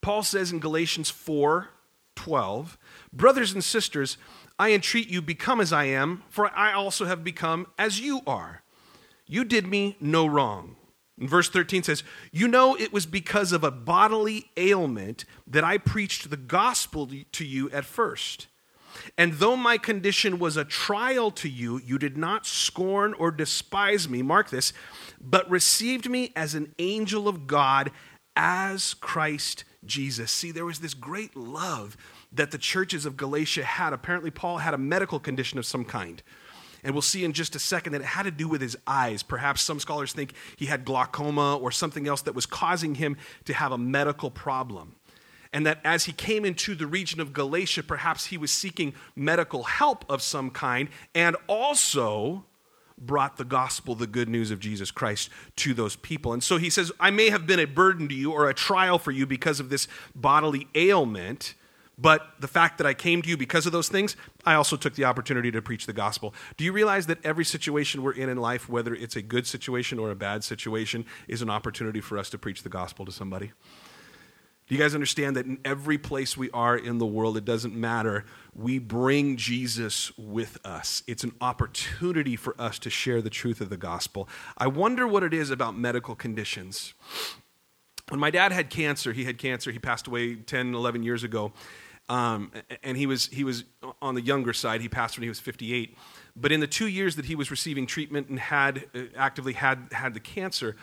Paul 0.00 0.22
says 0.22 0.52
in 0.52 0.58
Galatians 0.58 1.10
4 1.10 1.68
12, 2.14 2.76
Brothers 3.12 3.54
and 3.54 3.64
sisters, 3.64 4.18
I 4.58 4.72
entreat 4.72 5.08
you, 5.08 5.22
become 5.22 5.60
as 5.60 5.72
I 5.72 5.84
am, 5.84 6.24
for 6.28 6.54
I 6.54 6.72
also 6.72 7.06
have 7.06 7.24
become 7.24 7.66
as 7.78 8.00
you 8.00 8.20
are. 8.26 8.62
You 9.26 9.44
did 9.44 9.66
me 9.66 9.96
no 9.98 10.26
wrong. 10.26 10.76
And 11.18 11.28
verse 11.28 11.48
13 11.48 11.84
says, 11.84 12.02
You 12.30 12.48
know 12.48 12.76
it 12.76 12.92
was 12.92 13.06
because 13.06 13.52
of 13.52 13.64
a 13.64 13.70
bodily 13.70 14.50
ailment 14.56 15.24
that 15.46 15.64
I 15.64 15.78
preached 15.78 16.28
the 16.28 16.36
gospel 16.36 17.08
to 17.32 17.44
you 17.44 17.70
at 17.70 17.84
first. 17.84 18.48
And 19.16 19.34
though 19.34 19.56
my 19.56 19.78
condition 19.78 20.38
was 20.38 20.56
a 20.56 20.64
trial 20.64 21.30
to 21.32 21.48
you, 21.48 21.78
you 21.78 21.98
did 21.98 22.16
not 22.16 22.46
scorn 22.46 23.14
or 23.14 23.30
despise 23.30 24.08
me, 24.08 24.22
mark 24.22 24.50
this, 24.50 24.72
but 25.20 25.48
received 25.50 26.08
me 26.08 26.32
as 26.36 26.54
an 26.54 26.74
angel 26.78 27.28
of 27.28 27.46
God, 27.46 27.90
as 28.36 28.94
Christ 28.94 29.64
Jesus. 29.84 30.30
See, 30.30 30.50
there 30.50 30.64
was 30.64 30.80
this 30.80 30.94
great 30.94 31.36
love 31.36 31.96
that 32.32 32.50
the 32.50 32.58
churches 32.58 33.04
of 33.04 33.16
Galatia 33.16 33.64
had. 33.64 33.92
Apparently, 33.92 34.30
Paul 34.30 34.58
had 34.58 34.74
a 34.74 34.78
medical 34.78 35.18
condition 35.18 35.58
of 35.58 35.66
some 35.66 35.84
kind. 35.84 36.22
And 36.84 36.94
we'll 36.94 37.02
see 37.02 37.24
in 37.24 37.32
just 37.32 37.54
a 37.54 37.60
second 37.60 37.92
that 37.92 38.00
it 38.00 38.06
had 38.06 38.24
to 38.24 38.30
do 38.30 38.48
with 38.48 38.60
his 38.60 38.76
eyes. 38.86 39.22
Perhaps 39.22 39.62
some 39.62 39.78
scholars 39.78 40.12
think 40.12 40.32
he 40.56 40.66
had 40.66 40.84
glaucoma 40.84 41.56
or 41.56 41.70
something 41.70 42.08
else 42.08 42.22
that 42.22 42.34
was 42.34 42.46
causing 42.46 42.96
him 42.96 43.16
to 43.44 43.54
have 43.54 43.70
a 43.70 43.78
medical 43.78 44.30
problem. 44.30 44.96
And 45.52 45.66
that 45.66 45.80
as 45.84 46.06
he 46.06 46.12
came 46.12 46.44
into 46.44 46.74
the 46.74 46.86
region 46.86 47.20
of 47.20 47.32
Galatia, 47.32 47.82
perhaps 47.82 48.26
he 48.26 48.38
was 48.38 48.50
seeking 48.50 48.94
medical 49.14 49.64
help 49.64 50.04
of 50.08 50.22
some 50.22 50.50
kind 50.50 50.88
and 51.14 51.36
also 51.46 52.44
brought 52.98 53.36
the 53.36 53.44
gospel, 53.44 53.94
the 53.94 54.06
good 54.06 54.28
news 54.28 54.50
of 54.50 54.60
Jesus 54.60 54.90
Christ, 54.90 55.28
to 55.56 55.74
those 55.74 55.96
people. 55.96 56.32
And 56.32 56.42
so 56.42 56.56
he 56.56 56.70
says, 56.70 56.92
I 57.00 57.10
may 57.10 57.30
have 57.30 57.46
been 57.46 57.58
a 57.58 57.66
burden 57.66 58.08
to 58.08 58.14
you 58.14 58.32
or 58.32 58.48
a 58.48 58.54
trial 58.54 58.98
for 58.98 59.10
you 59.10 59.26
because 59.26 59.60
of 59.60 59.68
this 59.68 59.88
bodily 60.14 60.68
ailment. 60.74 61.54
But 61.98 62.26
the 62.40 62.48
fact 62.48 62.78
that 62.78 62.86
I 62.86 62.94
came 62.94 63.20
to 63.22 63.28
you 63.28 63.36
because 63.36 63.66
of 63.66 63.72
those 63.72 63.88
things, 63.88 64.16
I 64.46 64.54
also 64.54 64.76
took 64.76 64.94
the 64.94 65.04
opportunity 65.04 65.50
to 65.50 65.60
preach 65.60 65.86
the 65.86 65.92
gospel. 65.92 66.34
Do 66.56 66.64
you 66.64 66.72
realize 66.72 67.06
that 67.06 67.18
every 67.24 67.44
situation 67.44 68.02
we're 68.02 68.14
in 68.14 68.28
in 68.28 68.38
life, 68.38 68.68
whether 68.68 68.94
it's 68.94 69.16
a 69.16 69.22
good 69.22 69.46
situation 69.46 69.98
or 69.98 70.10
a 70.10 70.16
bad 70.16 70.42
situation, 70.42 71.04
is 71.28 71.42
an 71.42 71.50
opportunity 71.50 72.00
for 72.00 72.18
us 72.18 72.30
to 72.30 72.38
preach 72.38 72.62
the 72.62 72.68
gospel 72.68 73.04
to 73.04 73.12
somebody? 73.12 73.52
Do 74.68 74.74
you 74.76 74.80
guys 74.80 74.94
understand 74.94 75.36
that 75.36 75.46
in 75.46 75.58
every 75.64 75.98
place 75.98 76.36
we 76.36 76.50
are 76.52 76.76
in 76.76 76.98
the 76.98 77.06
world, 77.06 77.36
it 77.36 77.44
doesn't 77.44 77.74
matter, 77.74 78.24
we 78.54 78.78
bring 78.78 79.36
Jesus 79.36 80.16
with 80.16 80.58
us? 80.64 81.02
It's 81.06 81.24
an 81.24 81.32
opportunity 81.40 82.36
for 82.36 82.54
us 82.60 82.78
to 82.80 82.90
share 82.90 83.20
the 83.20 83.30
truth 83.30 83.60
of 83.60 83.70
the 83.70 83.76
gospel. 83.76 84.28
I 84.56 84.68
wonder 84.68 85.06
what 85.06 85.24
it 85.24 85.34
is 85.34 85.50
about 85.50 85.76
medical 85.76 86.14
conditions. 86.14 86.94
When 88.08 88.20
my 88.20 88.30
dad 88.30 88.52
had 88.52 88.70
cancer, 88.70 89.12
he 89.12 89.24
had 89.24 89.36
cancer, 89.36 89.70
he 89.72 89.78
passed 89.78 90.06
away 90.06 90.36
10, 90.36 90.74
11 90.74 91.02
years 91.02 91.24
ago. 91.24 91.52
Um, 92.08 92.50
and 92.82 92.96
he 92.96 93.06
was, 93.06 93.26
he 93.28 93.44
was 93.44 93.64
on 94.00 94.14
the 94.14 94.20
younger 94.20 94.52
side. 94.52 94.80
He 94.80 94.88
passed 94.88 95.16
when 95.16 95.22
he 95.22 95.28
was 95.28 95.40
58. 95.40 95.96
But 96.36 96.52
in 96.52 96.60
the 96.60 96.66
two 96.66 96.86
years 96.86 97.16
that 97.16 97.26
he 97.26 97.34
was 97.34 97.50
receiving 97.50 97.86
treatment 97.86 98.28
and 98.28 98.38
had 98.38 98.84
uh, 98.94 99.02
actively 99.16 99.52
had, 99.52 99.88
had 99.92 100.14
the 100.14 100.20
cancer, 100.20 100.76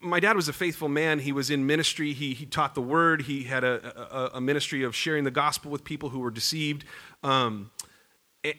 my 0.00 0.20
dad 0.20 0.36
was 0.36 0.48
a 0.48 0.52
faithful 0.52 0.88
man. 0.88 1.18
He 1.18 1.32
was 1.32 1.50
in 1.50 1.66
ministry. 1.66 2.12
He, 2.12 2.34
he 2.34 2.46
taught 2.46 2.74
the 2.74 2.82
word. 2.82 3.22
He 3.22 3.44
had 3.44 3.64
a, 3.64 4.16
a, 4.34 4.38
a 4.38 4.40
ministry 4.40 4.82
of 4.82 4.94
sharing 4.94 5.24
the 5.24 5.30
gospel 5.30 5.70
with 5.70 5.84
people 5.84 6.10
who 6.10 6.20
were 6.20 6.30
deceived. 6.30 6.84
Um, 7.22 7.70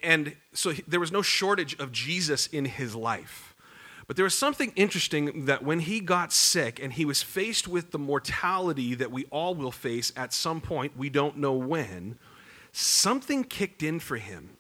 and 0.01 0.36
so 0.53 0.74
there 0.88 1.00
was 1.00 1.12
no 1.12 1.22
shortage 1.22 1.77
of 1.79 1.91
Jesus 1.91 2.48
in 2.48 2.65
his 2.65 2.96
life. 2.96 3.55
But 4.08 4.17
there 4.17 4.24
was 4.24 4.38
something 4.38 4.72
interesting 4.75 5.46
that 5.46 5.63
when 5.63 5.79
he 5.79 6.00
got 6.00 6.32
sick 6.32 6.79
and 6.82 6.94
he 6.94 7.05
was 7.05 7.24
faced 7.24 7.67
with 7.67 7.91
the 7.91 8.00
mortality 8.00 8.94
that 8.96 9.12
we 9.12 9.25
all 9.25 9.55
will 9.55 9.72
face 9.72 10.12
at 10.15 10.34
some 10.34 10.62
point, 10.62 10.96
we 10.96 11.10
don't 11.10 11.38
know 11.38 11.53
when, 11.53 12.20
something 12.72 13.44
kicked 13.44 13.82
in 13.82 14.00
for 14.00 14.17
him. 14.17 14.58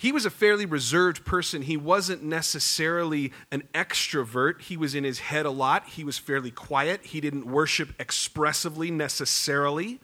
He 0.00 0.12
was 0.12 0.24
a 0.24 0.30
fairly 0.30 0.64
reserved 0.64 1.26
person. 1.26 1.60
He 1.60 1.76
wasn't 1.76 2.22
necessarily 2.22 3.34
an 3.52 3.64
extrovert. 3.74 4.62
He 4.62 4.78
was 4.78 4.94
in 4.94 5.04
his 5.04 5.18
head 5.18 5.44
a 5.44 5.50
lot. 5.50 5.86
He 5.88 6.04
was 6.04 6.16
fairly 6.16 6.50
quiet. 6.50 7.04
He 7.04 7.20
didn't 7.20 7.44
worship 7.44 7.90
expressively 7.98 8.90
necessarily. 8.90 10.00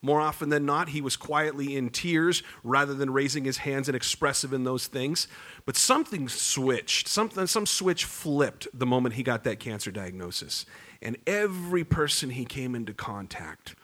More 0.00 0.20
often 0.20 0.50
than 0.50 0.64
not, 0.64 0.90
he 0.90 1.00
was 1.00 1.16
quietly 1.16 1.74
in 1.74 1.90
tears 1.90 2.44
rather 2.62 2.94
than 2.94 3.12
raising 3.12 3.44
his 3.44 3.58
hands 3.58 3.88
and 3.88 3.96
expressive 3.96 4.52
in 4.52 4.62
those 4.62 4.86
things. 4.86 5.26
But 5.66 5.74
something 5.74 6.28
switched, 6.28 7.08
something, 7.08 7.48
some 7.48 7.66
switch 7.66 8.04
flipped 8.04 8.68
the 8.72 8.86
moment 8.86 9.16
he 9.16 9.24
got 9.24 9.42
that 9.42 9.58
cancer 9.58 9.90
diagnosis. 9.90 10.66
And 11.02 11.16
every 11.26 11.82
person 11.82 12.30
he 12.30 12.44
came 12.44 12.76
into 12.76 12.94
contact 12.94 13.74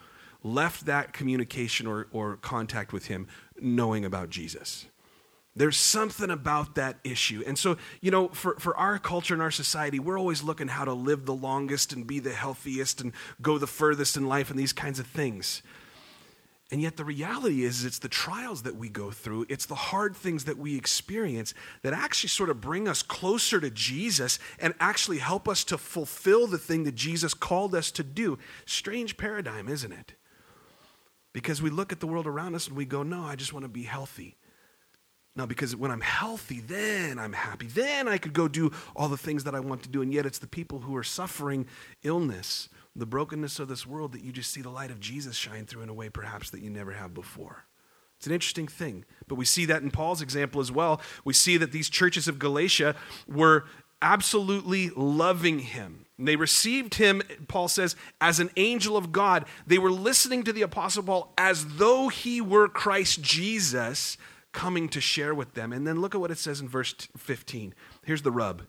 left 0.45 0.87
that 0.87 1.12
communication 1.12 1.88
or, 1.88 2.07
or 2.12 2.37
contact 2.37 2.93
with 2.93 3.07
him 3.07 3.27
knowing 3.61 4.05
about 4.05 4.31
Jesus. 4.31 4.87
There's 5.59 5.77
something 5.77 6.31
about 6.31 6.77
that 6.77 6.99
issue. 7.03 7.43
And 7.45 7.59
so, 7.59 7.79
you 8.00 8.12
know, 8.12 8.29
for, 8.29 8.55
for 8.61 8.77
our 8.77 8.97
culture 9.00 9.35
and 9.35 9.43
our 9.43 9.50
society, 9.50 9.99
we're 9.99 10.19
always 10.19 10.41
looking 10.41 10.69
how 10.69 10.85
to 10.85 10.93
live 10.93 11.27
the 11.27 11.35
longest 11.35 11.93
and 11.93 12.07
be 12.07 12.21
the 12.21 12.33
healthiest 12.33 13.00
and 13.00 13.12
go 13.43 13.59
the 13.59 13.67
furthest 13.67 14.17
in 14.17 14.29
life 14.29 14.50
and 14.50 14.59
these 14.59 14.73
kinds 14.73 15.00
of 15.00 15.07
things. 15.09 15.62
And 16.71 16.81
yet, 16.81 16.97
the 16.97 17.05
reality 17.05 17.65
is, 17.65 17.85
it's 17.85 17.99
the 17.99 18.09
trials 18.09 18.62
that 18.62 18.77
we 18.77 18.88
go 18.88 19.11
through, 19.11 19.47
it's 19.49 19.67
the 19.67 19.75
hard 19.75 20.15
things 20.15 20.45
that 20.45 20.59
we 20.59 20.77
experience 20.77 21.55
that 21.83 21.93
actually 21.93 22.29
sort 22.29 22.50
of 22.50 22.61
bring 22.61 22.87
us 22.87 23.03
closer 23.03 23.59
to 23.59 23.71
Jesus 23.71 24.38
and 24.61 24.75
actually 24.79 25.19
help 25.19 25.49
us 25.49 25.65
to 25.65 25.79
fulfill 25.79 26.47
the 26.47 26.59
thing 26.59 26.85
that 26.85 26.95
Jesus 26.95 27.35
called 27.35 27.75
us 27.75 27.91
to 27.93 28.05
do. 28.05 28.38
Strange 28.65 29.17
paradigm, 29.17 29.69
isn't 29.69 29.93
it? 29.93 30.15
Because 31.33 31.61
we 31.61 31.71
look 31.71 31.91
at 31.91 31.99
the 31.99 32.07
world 32.07 32.29
around 32.29 32.55
us 32.55 32.69
and 32.69 32.77
we 32.77 32.85
go, 32.85 33.03
no, 33.03 33.25
I 33.25 33.35
just 33.35 33.53
want 33.53 33.65
to 33.65 33.69
be 33.69 33.83
healthy. 33.83 34.37
No, 35.38 35.47
because 35.47 35.76
when 35.76 35.92
I'm 35.92 36.00
healthy, 36.00 36.59
then 36.59 37.16
I'm 37.16 37.33
happy. 37.33 37.68
Then 37.68 38.09
I 38.09 38.18
could 38.18 38.33
go 38.33 38.49
do 38.49 38.73
all 38.97 39.09
the 39.09 39.16
things 39.16 39.45
that 39.45 39.54
I 39.54 39.61
want 39.61 39.85
to 39.85 39.88
do. 39.88 40.02
And 40.02 40.12
yet, 40.12 40.26
it's 40.26 40.38
the 40.38 40.49
people 40.49 40.80
who 40.80 40.97
are 40.97 41.04
suffering 41.04 41.66
illness 42.02 42.68
the 42.97 43.07
brokenness 43.07 43.61
of 43.61 43.68
this 43.68 43.87
world 43.87 44.11
that 44.12 44.25
you 44.25 44.33
just 44.33 44.50
see 44.50 44.61
the 44.61 44.68
light 44.68 44.90
of 44.90 44.99
Jesus 44.99 45.37
shine 45.37 45.66
through 45.66 45.83
in 45.83 45.88
a 45.88 45.95
way 45.95 46.09
perhaps 46.09 46.50
that 46.50 46.61
you 46.61 46.68
never 46.68 46.90
have 46.90 47.14
before. 47.14 47.64
It's 48.16 48.26
an 48.26 48.33
interesting 48.33 48.66
thing. 48.66 49.04
But 49.28 49.37
we 49.37 49.45
see 49.45 49.66
that 49.66 49.83
in 49.83 49.92
Paul's 49.92 50.21
example 50.21 50.61
as 50.61 50.73
well. 50.73 51.00
We 51.25 51.33
see 51.33 51.57
that 51.59 51.71
these 51.71 51.88
churches 51.88 52.26
of 52.26 52.40
Galatia 52.40 52.97
were 53.28 53.66
absolutely 54.02 54.90
loving 54.97 55.61
him. 55.61 56.07
And 56.18 56.26
they 56.26 56.35
received 56.35 56.95
him, 56.95 57.23
Paul 57.47 57.68
says, 57.68 57.95
as 58.21 58.40
an 58.40 58.50
angel 58.57 58.97
of 58.97 59.12
God. 59.12 59.45
They 59.64 59.78
were 59.78 59.92
listening 59.92 60.42
to 60.42 60.52
the 60.52 60.62
Apostle 60.62 61.04
Paul 61.04 61.33
as 61.38 61.76
though 61.76 62.09
he 62.09 62.40
were 62.40 62.66
Christ 62.66 63.23
Jesus 63.23 64.16
coming 64.59 64.88
to 64.88 65.00
share 65.00 65.37
with 65.37 65.55
them. 65.55 65.73
And 65.73 65.87
then 65.87 66.00
look 66.00 66.17
at 66.17 66.21
what 66.21 66.33
it 66.33 66.38
says 66.38 66.61
in 66.61 66.69
verse 66.69 66.93
15. 67.17 67.75
Here's 68.05 68.23
the 68.23 68.33
rub. 68.33 68.62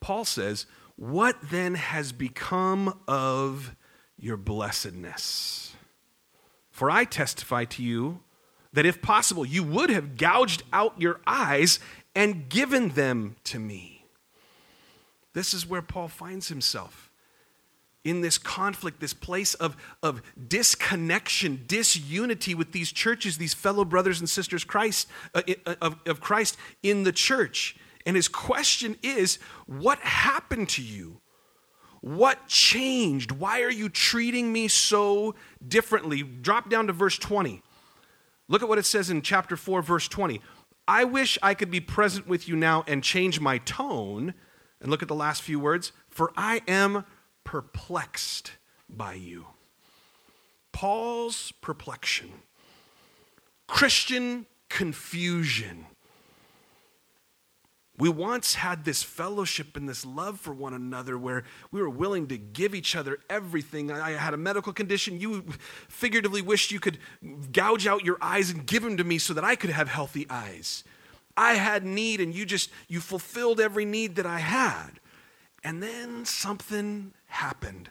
Paul 0.00 0.26
says, 0.26 0.66
what 0.96 1.36
then 1.50 1.76
has 1.76 2.12
become 2.12 3.00
of 3.08 3.74
your 4.18 4.36
blessedness? 4.36 5.74
For 6.70 6.90
I 6.90 7.04
testify 7.04 7.64
to 7.64 7.82
you 7.82 8.20
that 8.74 8.84
if 8.84 9.00
possible, 9.00 9.46
you 9.46 9.62
would 9.62 9.88
have 9.88 10.18
gouged 10.18 10.62
out 10.74 11.00
your 11.00 11.22
eyes 11.26 11.80
and 12.14 12.50
given 12.50 12.90
them 12.90 13.36
to 13.44 13.58
me. 13.58 14.04
This 15.32 15.54
is 15.54 15.66
where 15.66 15.80
Paul 15.80 16.08
finds 16.08 16.48
himself 16.48 17.03
in 18.04 18.20
this 18.20 18.38
conflict, 18.38 19.00
this 19.00 19.14
place 19.14 19.54
of, 19.54 19.76
of 20.02 20.22
disconnection, 20.48 21.64
disunity 21.66 22.54
with 22.54 22.72
these 22.72 22.92
churches, 22.92 23.38
these 23.38 23.54
fellow 23.54 23.84
brothers 23.84 24.20
and 24.20 24.28
sisters 24.28 24.62
Christ, 24.62 25.08
uh, 25.34 25.42
uh 25.66 25.74
of, 25.80 25.96
of 26.06 26.20
Christ 26.20 26.56
in 26.82 27.02
the 27.02 27.12
church. 27.12 27.76
And 28.06 28.16
his 28.16 28.28
question 28.28 28.96
is 29.02 29.38
What 29.66 29.98
happened 30.00 30.68
to 30.70 30.82
you? 30.82 31.20
What 32.02 32.46
changed? 32.48 33.32
Why 33.32 33.62
are 33.62 33.70
you 33.70 33.88
treating 33.88 34.52
me 34.52 34.68
so 34.68 35.34
differently? 35.66 36.22
Drop 36.22 36.68
down 36.68 36.88
to 36.88 36.92
verse 36.92 37.16
20. 37.16 37.62
Look 38.46 38.62
at 38.62 38.68
what 38.68 38.76
it 38.76 38.84
says 38.84 39.08
in 39.08 39.22
chapter 39.22 39.56
4, 39.56 39.80
verse 39.80 40.06
20. 40.08 40.42
I 40.86 41.04
wish 41.04 41.38
I 41.42 41.54
could 41.54 41.70
be 41.70 41.80
present 41.80 42.28
with 42.28 42.46
you 42.46 42.56
now 42.56 42.84
and 42.86 43.02
change 43.02 43.40
my 43.40 43.56
tone. 43.56 44.34
And 44.82 44.90
look 44.90 45.00
at 45.00 45.08
the 45.08 45.14
last 45.14 45.40
few 45.40 45.58
words. 45.58 45.92
For 46.10 46.30
I 46.36 46.60
am 46.68 47.06
perplexed 47.44 48.52
by 48.88 49.14
you. 49.14 49.46
Paul's 50.72 51.52
perplexion, 51.60 52.30
Christian 53.68 54.46
confusion 54.68 55.86
We 57.96 58.08
once 58.08 58.54
had 58.54 58.84
this 58.84 59.04
fellowship 59.04 59.76
and 59.76 59.88
this 59.88 60.04
love 60.04 60.40
for 60.40 60.52
one 60.52 60.74
another 60.74 61.16
where 61.16 61.44
we 61.70 61.80
were 61.80 61.90
willing 61.90 62.26
to 62.26 62.36
give 62.36 62.74
each 62.74 62.96
other 62.96 63.18
everything. 63.30 63.92
I 63.92 64.12
had 64.12 64.34
a 64.34 64.36
medical 64.36 64.72
condition. 64.72 65.20
You 65.20 65.44
figuratively 65.88 66.42
wished 66.42 66.72
you 66.72 66.80
could 66.80 66.98
gouge 67.52 67.86
out 67.86 68.04
your 68.04 68.18
eyes 68.20 68.50
and 68.50 68.66
give 68.66 68.82
them 68.82 68.96
to 68.96 69.04
me 69.04 69.18
so 69.18 69.32
that 69.34 69.44
I 69.44 69.54
could 69.54 69.70
have 69.70 69.88
healthy 69.88 70.26
eyes. 70.28 70.82
I 71.36 71.54
had 71.54 71.84
need 71.84 72.20
and 72.20 72.34
you 72.34 72.44
just 72.44 72.70
you 72.88 73.00
fulfilled 73.00 73.60
every 73.60 73.84
need 73.84 74.16
that 74.16 74.26
I 74.26 74.40
had. 74.40 74.98
And 75.62 75.80
then 75.80 76.24
something 76.24 77.12
happened. 77.34 77.90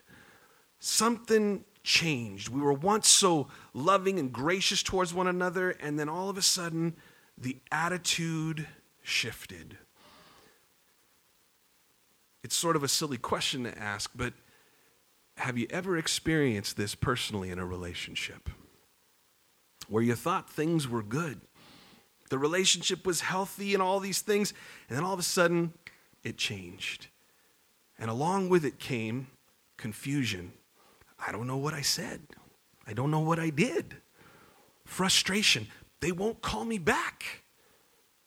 Something 0.80 1.66
changed. 1.84 2.50
We 2.50 2.62
were 2.62 2.74
once 2.74 3.10
so 3.10 3.48
loving 3.74 4.20
and 4.20 4.32
gracious 4.32 4.84
towards 4.84 5.14
one 5.14 5.28
another 5.28 5.72
and 5.72 6.00
then 6.00 6.10
all 6.10 6.30
of 6.30 6.38
a 6.38 6.42
sudden 6.42 6.96
the 7.38 7.58
attitude 7.72 8.68
shifted 9.02 9.78
it's 12.44 12.56
sort 12.56 12.76
of 12.76 12.84
a 12.84 12.88
silly 12.88 13.18
question 13.18 13.64
to 13.64 13.78
ask, 13.78 14.12
but 14.14 14.34
have 15.38 15.58
you 15.58 15.66
ever 15.70 15.98
experienced 15.98 16.78
this 16.78 16.94
personally 16.94 17.50
in 17.50 17.58
a 17.58 17.66
relationship? 17.66 18.50
Where 19.88 20.04
you 20.04 20.16
thought 20.16 20.50
things 20.50 20.88
were 20.88 21.04
good, 21.04 21.42
the 22.30 22.38
relationship 22.38 23.06
was 23.06 23.22
healthy 23.22 23.74
and 23.74 23.82
all 23.82 24.00
these 24.00 24.22
things, 24.22 24.54
and 24.90 24.98
then 24.98 25.06
all 25.06 25.14
of 25.14 25.20
a 25.20 25.24
sudden 25.24 25.74
it 26.24 26.38
changed. 26.38 27.08
And 27.98 28.10
along 28.10 28.50
with 28.50 28.66
it 28.66 28.80
came 28.80 29.28
confusion. 29.84 30.54
I 31.20 31.34
don't 31.34 31.46
know 31.46 31.58
what 31.58 31.74
I 31.74 31.82
said, 31.82 32.22
I 32.88 32.94
don't 32.94 33.12
know 33.12 33.20
what 33.20 33.38
I 33.38 33.50
did. 33.50 33.98
Frustration. 34.86 35.68
They 36.00 36.14
won't 36.14 36.42
call 36.42 36.64
me 36.64 36.78
back. 36.78 37.44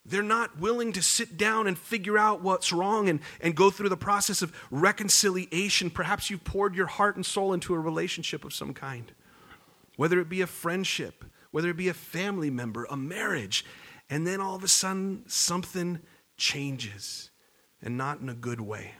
They're 0.05 0.21
not 0.21 0.59
willing 0.59 0.93
to 0.93 1.01
sit 1.01 1.35
down 1.35 1.65
and 1.65 1.75
figure 1.75 2.15
out 2.15 2.43
what's 2.43 2.71
wrong 2.71 3.09
and, 3.09 3.21
and 3.41 3.55
go 3.55 3.71
through 3.71 3.89
the 3.89 3.97
process 3.97 4.43
of 4.43 4.53
reconciliation. 4.69 5.89
Perhaps 5.89 6.29
you've 6.29 6.43
poured 6.43 6.75
your 6.75 6.85
heart 6.85 7.15
and 7.15 7.25
soul 7.25 7.53
into 7.53 7.73
a 7.73 7.79
relationship 7.79 8.45
of 8.45 8.53
some 8.53 8.75
kind, 8.75 9.11
whether 9.95 10.19
it 10.19 10.29
be 10.29 10.41
a 10.41 10.47
friendship, 10.47 11.25
whether 11.49 11.69
it 11.71 11.77
be 11.77 11.89
a 11.89 11.93
family 11.95 12.51
member, 12.51 12.85
a 12.91 12.95
marriage, 12.95 13.65
and 14.11 14.27
then 14.27 14.39
all 14.39 14.55
of 14.55 14.63
a 14.63 14.67
sudden 14.67 15.23
something 15.25 16.01
changes 16.37 17.31
and 17.81 17.97
not 17.97 18.19
in 18.19 18.29
a 18.29 18.35
good 18.35 18.61
way. 18.61 18.93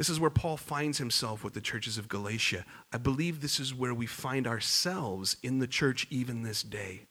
This 0.00 0.08
is 0.08 0.18
where 0.18 0.30
Paul 0.30 0.56
finds 0.56 0.96
himself 0.96 1.44
with 1.44 1.52
the 1.52 1.60
churches 1.60 1.98
of 1.98 2.08
Galatia. 2.08 2.64
I 2.90 2.96
believe 2.96 3.42
this 3.42 3.60
is 3.60 3.74
where 3.74 3.92
we 3.92 4.06
find 4.06 4.46
ourselves 4.46 5.36
in 5.42 5.58
the 5.58 5.66
church 5.66 6.06
even 6.08 6.40
this 6.40 6.62
day. 6.62 7.02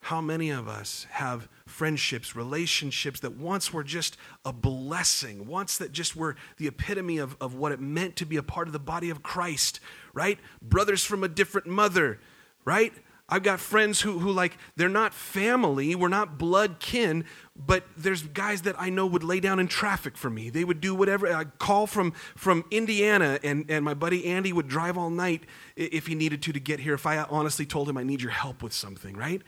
How 0.00 0.20
many 0.20 0.50
of 0.50 0.66
us 0.66 1.06
have 1.10 1.48
friendships, 1.66 2.34
relationships 2.34 3.20
that 3.20 3.36
once 3.36 3.72
were 3.72 3.84
just 3.84 4.16
a 4.44 4.52
blessing, 4.52 5.46
once 5.46 5.78
that 5.78 5.92
just 5.92 6.16
were 6.16 6.34
the 6.56 6.66
epitome 6.66 7.18
of, 7.18 7.36
of 7.40 7.54
what 7.54 7.70
it 7.70 7.78
meant 7.78 8.16
to 8.16 8.26
be 8.26 8.38
a 8.38 8.42
part 8.42 8.66
of 8.66 8.72
the 8.72 8.80
body 8.80 9.08
of 9.08 9.22
Christ, 9.22 9.78
right? 10.12 10.40
Brothers 10.60 11.04
from 11.04 11.22
a 11.22 11.28
different 11.28 11.68
mother, 11.68 12.18
right? 12.64 12.92
I've 13.30 13.42
got 13.42 13.60
friends 13.60 14.00
who, 14.00 14.20
who 14.20 14.32
like, 14.32 14.56
they're 14.76 14.88
not 14.88 15.12
family, 15.12 15.94
we're 15.94 16.08
not 16.08 16.38
blood 16.38 16.78
kin, 16.80 17.24
but 17.54 17.84
there's 17.94 18.22
guys 18.22 18.62
that 18.62 18.74
I 18.78 18.88
know 18.88 19.06
would 19.06 19.22
lay 19.22 19.38
down 19.38 19.58
in 19.58 19.68
traffic 19.68 20.16
for 20.16 20.30
me. 20.30 20.48
They 20.48 20.64
would 20.64 20.80
do 20.80 20.94
whatever. 20.94 21.26
I'd 21.28 21.58
call 21.58 21.86
from, 21.86 22.12
from 22.36 22.64
Indiana, 22.70 23.38
and, 23.42 23.66
and 23.68 23.84
my 23.84 23.92
buddy 23.92 24.24
Andy 24.24 24.52
would 24.52 24.66
drive 24.66 24.96
all 24.96 25.10
night 25.10 25.44
if 25.76 26.06
he 26.06 26.14
needed 26.14 26.40
to 26.42 26.52
to 26.52 26.60
get 26.60 26.80
here 26.80 26.94
if 26.94 27.04
I 27.04 27.18
honestly 27.18 27.66
told 27.66 27.88
him 27.88 27.98
I 27.98 28.02
need 28.02 28.22
your 28.22 28.32
help 28.32 28.62
with 28.62 28.72
something, 28.72 29.14
right? 29.14 29.42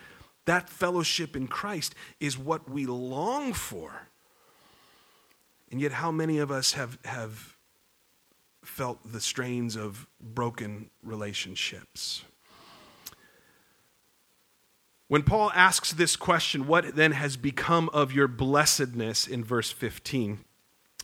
That 0.44 0.68
fellowship 0.68 1.34
in 1.34 1.48
Christ 1.48 1.94
is 2.18 2.36
what 2.36 2.68
we 2.68 2.84
long 2.84 3.54
for. 3.54 4.08
And 5.70 5.80
yet, 5.80 5.92
how 5.92 6.10
many 6.10 6.38
of 6.38 6.50
us 6.50 6.72
have, 6.72 6.98
have 7.04 7.56
felt 8.62 8.98
the 9.10 9.20
strains 9.20 9.76
of 9.76 10.06
broken 10.20 10.90
relationships? 11.02 12.24
When 15.10 15.24
Paul 15.24 15.50
asks 15.56 15.92
this 15.92 16.14
question, 16.14 16.68
what 16.68 16.94
then 16.94 17.10
has 17.10 17.36
become 17.36 17.90
of 17.92 18.12
your 18.12 18.28
blessedness 18.28 19.26
in 19.26 19.42
verse 19.42 19.72
15? 19.72 20.38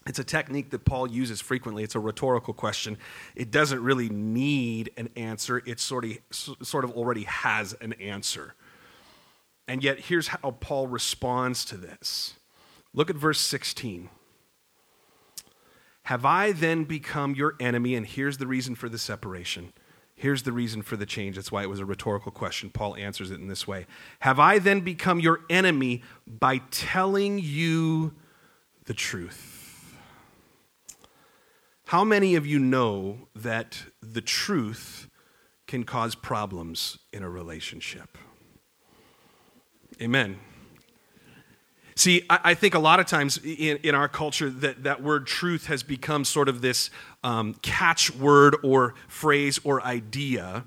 It's 0.07 0.21
a 0.21 0.23
technique 0.23 0.71
that 0.71 0.85
Paul 0.85 1.09
uses 1.11 1.41
frequently. 1.41 1.83
It's 1.83 1.97
a 1.97 1.99
rhetorical 1.99 2.55
question. 2.55 2.99
It 3.35 3.51
doesn't 3.51 3.83
really 3.83 4.09
need 4.09 4.93
an 4.97 5.09
answer, 5.17 5.61
it 5.67 5.81
sort 5.81 6.05
of, 6.05 6.19
sort 6.31 6.85
of 6.85 6.93
already 6.93 7.25
has 7.25 7.73
an 7.81 7.95
answer. 7.95 8.55
And 9.67 9.83
yet, 9.83 9.99
here's 9.99 10.29
how 10.29 10.53
Paul 10.53 10.87
responds 10.87 11.65
to 11.65 11.77
this. 11.77 12.35
Look 12.95 13.11
at 13.11 13.17
verse 13.17 13.41
16. 13.41 14.09
Have 16.05 16.25
I 16.25 16.53
then 16.53 16.85
become 16.85 17.35
your 17.35 17.57
enemy? 17.59 17.97
And 17.97 18.07
here's 18.07 18.39
the 18.39 18.47
reason 18.47 18.77
for 18.77 18.89
the 18.89 18.99
separation. 18.99 19.73
Here's 20.17 20.45
the 20.45 20.53
reason 20.53 20.81
for 20.81 20.97
the 20.97 21.05
change. 21.05 21.37
That's 21.37 21.53
why 21.53 21.63
it 21.63 21.69
was 21.69 21.79
a 21.79 21.85
rhetorical 21.85 22.33
question. 22.33 22.71
Paul 22.71 22.97
answers 22.97 23.31
it 23.31 23.39
in 23.39 23.49
this 23.49 23.69
way 23.69 23.87
Have 24.21 24.41
I 24.41 24.59
then 24.59 24.81
become 24.81 25.21
your 25.21 25.41
enemy 25.51 26.03
by 26.27 26.59
telling 26.71 27.39
you 27.39 28.15
the 28.87 28.95
truth? 28.95 29.95
How 31.87 32.03
many 32.03 32.35
of 32.35 32.47
you 32.47 32.59
know 32.59 33.29
that 33.35 33.85
the 34.01 34.23
truth 34.23 35.09
can 35.67 35.85
cause 35.85 36.15
problems 36.15 36.99
in 37.13 37.23
a 37.23 37.31
relationship? 37.31 38.19
Amen. 40.01 40.39
See, 41.97 42.25
I, 42.29 42.41
I, 42.45 42.55
think 42.55 42.75
a 42.75 42.79
lot 42.79 43.01
of 43.01 43.07
times 43.07 43.39
in, 43.39 43.79
in 43.79 43.95
our 43.95 44.07
culture 44.07 44.51
that, 44.51 44.85
that 44.85 45.03
word 45.03 45.27
truth 45.27 45.67
has 45.67 45.83
become 45.83 46.27
sort 46.27 46.49
of 46.49 46.61
this 46.61 46.91
um, 47.25 47.55
catchword 47.63 48.57
or 48.63 48.95
phrase 49.09 49.59
or 49.65 49.83
idea 49.83 50.65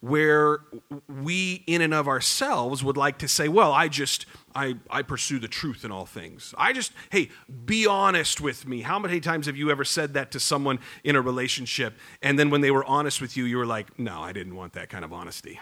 where 0.00 0.60
we 1.06 1.62
in 1.66 1.82
and 1.82 1.92
of 1.92 2.08
ourselves 2.08 2.82
would 2.82 2.96
like 2.96 3.18
to 3.18 3.28
say, 3.28 3.46
well, 3.46 3.70
I 3.72 3.88
just, 3.88 4.24
I, 4.54 4.76
I 4.88 5.02
pursue 5.02 5.38
the 5.38 5.48
truth 5.48 5.84
in 5.84 5.92
all 5.92 6.06
things. 6.06 6.54
I 6.56 6.72
just, 6.72 6.92
hey, 7.10 7.28
be 7.66 7.86
honest 7.86 8.40
with 8.40 8.66
me. 8.66 8.80
How 8.80 8.98
many 8.98 9.20
times 9.20 9.44
have 9.44 9.58
you 9.58 9.70
ever 9.70 9.84
said 9.84 10.14
that 10.14 10.30
to 10.30 10.40
someone 10.40 10.78
in 11.04 11.14
a 11.14 11.20
relationship 11.20 11.98
and 12.22 12.38
then 12.38 12.48
when 12.48 12.62
they 12.62 12.70
were 12.70 12.86
honest 12.86 13.20
with 13.20 13.36
you, 13.36 13.44
you 13.44 13.58
were 13.58 13.66
like, 13.66 13.98
no, 13.98 14.22
I 14.22 14.32
didn't 14.32 14.56
want 14.56 14.72
that 14.72 14.88
kind 14.88 15.04
of 15.04 15.12
honesty. 15.12 15.60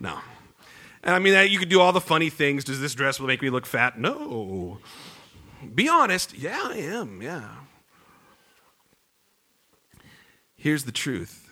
No. 0.00 0.18
And 1.08 1.14
I 1.14 1.20
mean, 1.20 1.50
you 1.50 1.58
could 1.58 1.70
do 1.70 1.80
all 1.80 1.92
the 1.92 2.02
funny 2.02 2.28
things. 2.28 2.64
Does 2.64 2.82
this 2.82 2.94
dress 2.94 3.18
make 3.18 3.40
me 3.40 3.48
look 3.48 3.64
fat? 3.64 3.98
No. 3.98 4.76
Be 5.74 5.88
honest. 5.88 6.36
Yeah, 6.36 6.60
I 6.62 6.76
am. 6.80 7.22
Yeah. 7.22 7.48
Here's 10.54 10.84
the 10.84 10.92
truth. 10.92 11.50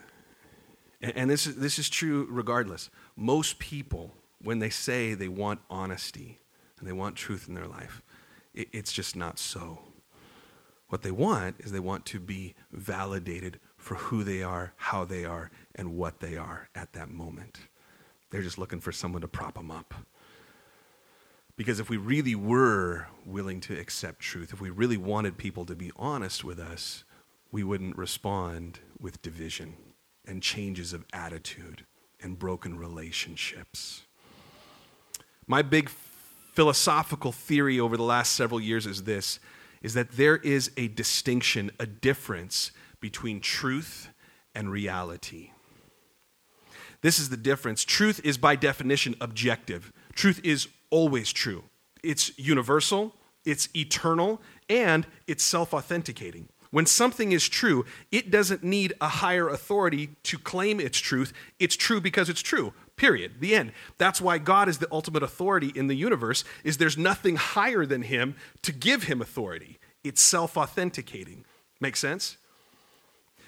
And 1.01 1.31
this 1.31 1.47
is, 1.47 1.57
this 1.57 1.79
is 1.79 1.89
true 1.89 2.27
regardless. 2.29 2.91
Most 3.17 3.59
people, 3.59 4.13
when 4.43 4.59
they 4.59 4.69
say 4.69 5.15
they 5.15 5.27
want 5.27 5.61
honesty 5.71 6.39
and 6.79 6.87
they 6.87 6.93
want 6.93 7.17
truth 7.17 7.49
in 7.49 7.55
their 7.55 7.67
life, 7.67 8.03
it, 8.53 8.69
it's 8.75 8.93
just 8.93 9.17
not 9.17 9.39
so. 9.39 9.79
What 10.89 11.01
they 11.01 11.11
want 11.11 11.57
is 11.61 11.73
they 11.73 11.81
want 11.81 12.05
to 12.07 12.21
be 12.21 12.55
validated 12.73 13.59
for 13.79 13.95
who 13.95 14.23
they 14.23 14.43
are, 14.43 14.75
how 14.77 15.07
they 15.07 15.25
are, 15.25 15.51
and 15.75 15.97
what 15.97 16.21
they 16.21 16.37
are 16.37 16.69
at 16.75 16.93
that 16.93 17.09
moment. 17.09 17.61
They're 18.37 18.43
just 18.43 18.59
looking 18.59 18.81
for 18.81 18.93
someone 18.93 19.23
to 19.23 19.29
prop 19.29 19.55
them 19.55 19.71
up. 19.71 19.95
Because 21.57 21.81
if 21.81 21.89
we 21.89 21.97
really 21.97 22.35
were 22.35 23.07
willing 23.25 23.63
to 23.63 23.81
accept 23.81 24.21
truth, 24.21 24.53
if 24.53 24.61
we 24.61 24.69
really 24.69 24.99
wanted 24.99 25.39
people 25.39 25.65
to 25.65 25.75
be 25.75 25.91
honest 25.97 26.45
with 26.45 26.59
us, 26.59 27.05
we 27.51 27.65
wouldn't 27.65 27.97
respond 27.97 28.81
with 29.01 29.23
division 29.23 29.77
and 30.27 30.43
changes 30.43 30.93
of 30.93 31.07
attitude 31.15 31.87
and 32.21 32.39
broken 32.39 32.77
relationships. 32.77 34.03
My 35.47 35.63
big 35.63 35.89
philosophical 36.53 37.33
theory 37.33 37.81
over 37.81 37.97
the 37.97 38.03
last 38.03 38.35
several 38.35 38.61
years 38.61 38.85
is 38.85 39.05
this 39.05 39.41
is 39.81 39.95
that 39.95 40.13
there 40.13 40.37
is 40.37 40.71
a 40.77 40.89
distinction, 40.89 41.71
a 41.81 41.87
difference 41.87 42.71
between 43.01 43.41
truth 43.41 44.11
and 44.55 44.71
reality. 44.71 45.53
This 47.07 47.21
is 47.21 47.29
the 47.29 47.37
difference. 47.37 47.85
Truth 47.85 48.21
is, 48.25 48.37
by 48.37 48.57
definition, 48.57 49.15
objective. 49.21 49.93
Truth 50.15 50.41
is 50.43 50.67
always 50.91 51.33
true. 51.33 51.63
It's 52.03 52.37
universal, 52.37 53.15
it's 53.45 53.69
eternal, 53.77 54.43
and 54.69 55.07
it's 55.29 55.45
self 55.45 55.73
authenticating. 55.73 56.49
When 56.73 56.85
something 56.85 57.31
is 57.31 57.49
true, 57.49 57.85
it 58.11 58.33
doesn't 58.33 58.65
need 58.65 58.93
a 59.01 59.07
higher 59.07 59.49
authority 59.49 60.17
to 60.25 60.37
claim 60.37 60.81
its 60.81 60.99
truth. 60.99 61.33
It's 61.61 61.77
true 61.77 62.01
because 62.01 62.29
it's 62.29 62.43
true. 62.43 62.73
Period. 62.97 63.35
The 63.39 63.55
end. 63.55 63.71
That's 63.99 64.21
why 64.21 64.39
God 64.39 64.69
is 64.69 64.79
the 64.79 64.89
ultimate 64.91 65.23
authority 65.23 65.71
in 65.77 65.87
the 65.87 65.95
universe 65.95 66.43
is 66.65 66.77
there's 66.77 66.99
nothing 66.99 67.37
higher 67.37 67.87
than 67.87 68.03
him 68.03 68.35
to 68.63 68.73
give 68.73 69.05
him 69.05 69.23
authority. 69.23 69.79
It's 70.03 70.21
self-authenticating. 70.21 71.45
Make 71.79 71.95
sense? 71.95 72.37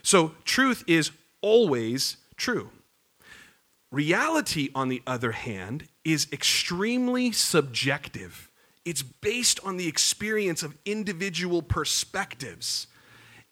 So 0.05 0.37
truth 0.45 0.85
is 0.87 1.11
always 1.43 2.19
true. 2.37 2.71
Reality, 3.91 4.69
on 4.75 4.89
the 4.89 5.03
other 5.07 5.33
hand, 5.33 5.89
is 6.05 6.29
extremely 6.33 7.33
subjective. 7.33 8.51
it's 8.85 9.03
based 9.03 9.61
on 9.65 9.77
the 9.77 9.87
experience 9.87 10.63
of 10.63 10.77
individual 10.87 11.61
perspectives. 11.61 12.87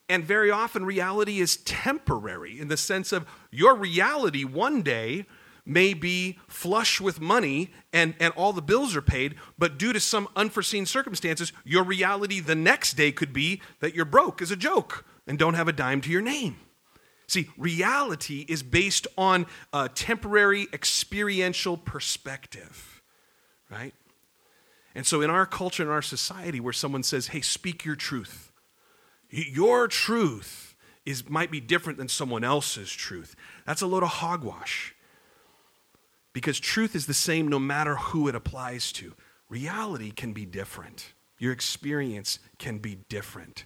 And 0.08 0.24
very 0.24 0.50
often, 0.50 0.86
reality 0.86 1.40
is 1.40 1.58
temporary 1.58 2.58
in 2.58 2.68
the 2.68 2.76
sense 2.76 3.12
of 3.12 3.26
your 3.50 3.74
reality 3.74 4.44
one 4.44 4.80
day 4.82 5.26
may 5.66 5.92
be 5.94 6.38
flush 6.48 7.00
with 7.00 7.20
money 7.20 7.70
and, 7.92 8.14
and 8.20 8.32
all 8.34 8.52
the 8.52 8.62
bills 8.62 8.96
are 8.96 9.02
paid, 9.02 9.34
but 9.58 9.78
due 9.78 9.92
to 9.92 10.00
some 10.00 10.28
unforeseen 10.36 10.86
circumstances, 10.86 11.52
your 11.64 11.82
reality 11.82 12.40
the 12.40 12.54
next 12.54 12.94
day 12.94 13.12
could 13.12 13.32
be 13.32 13.60
that 13.80 13.94
you're 13.94 14.04
broke 14.04 14.40
as 14.40 14.50
a 14.50 14.56
joke 14.56 15.04
and 15.26 15.38
don't 15.38 15.54
have 15.54 15.68
a 15.68 15.72
dime 15.72 16.00
to 16.00 16.10
your 16.10 16.22
name. 16.22 16.56
See, 17.28 17.48
reality 17.56 18.46
is 18.48 18.62
based 18.62 19.06
on 19.18 19.46
a 19.72 19.88
temporary 19.88 20.68
experiential 20.72 21.76
perspective, 21.76 23.02
right? 23.70 23.94
And 24.94 25.06
so, 25.06 25.20
in 25.22 25.30
our 25.30 25.44
culture, 25.44 25.82
in 25.82 25.88
our 25.88 26.02
society, 26.02 26.60
where 26.60 26.72
someone 26.72 27.02
says, 27.02 27.28
hey, 27.28 27.40
speak 27.40 27.84
your 27.84 27.96
truth, 27.96 28.52
your 29.28 29.88
truth 29.88 30.76
is, 31.04 31.28
might 31.28 31.50
be 31.50 31.60
different 31.60 31.98
than 31.98 32.08
someone 32.08 32.44
else's 32.44 32.92
truth, 32.92 33.34
that's 33.66 33.82
a 33.82 33.86
load 33.86 34.04
of 34.04 34.08
hogwash. 34.08 34.94
Because 36.32 36.60
truth 36.60 36.94
is 36.94 37.06
the 37.06 37.14
same 37.14 37.48
no 37.48 37.58
matter 37.58 37.96
who 37.96 38.28
it 38.28 38.34
applies 38.34 38.92
to. 38.92 39.14
Reality 39.48 40.10
can 40.10 40.32
be 40.32 40.44
different, 40.44 41.12
your 41.38 41.52
experience 41.52 42.38
can 42.58 42.78
be 42.78 42.98
different. 43.08 43.64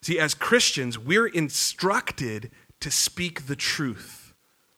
See, 0.00 0.18
as 0.18 0.34
Christians, 0.34 0.98
we're 0.98 1.26
instructed 1.26 2.50
to 2.80 2.90
speak 2.90 3.46
the 3.46 3.56
truth. 3.56 4.32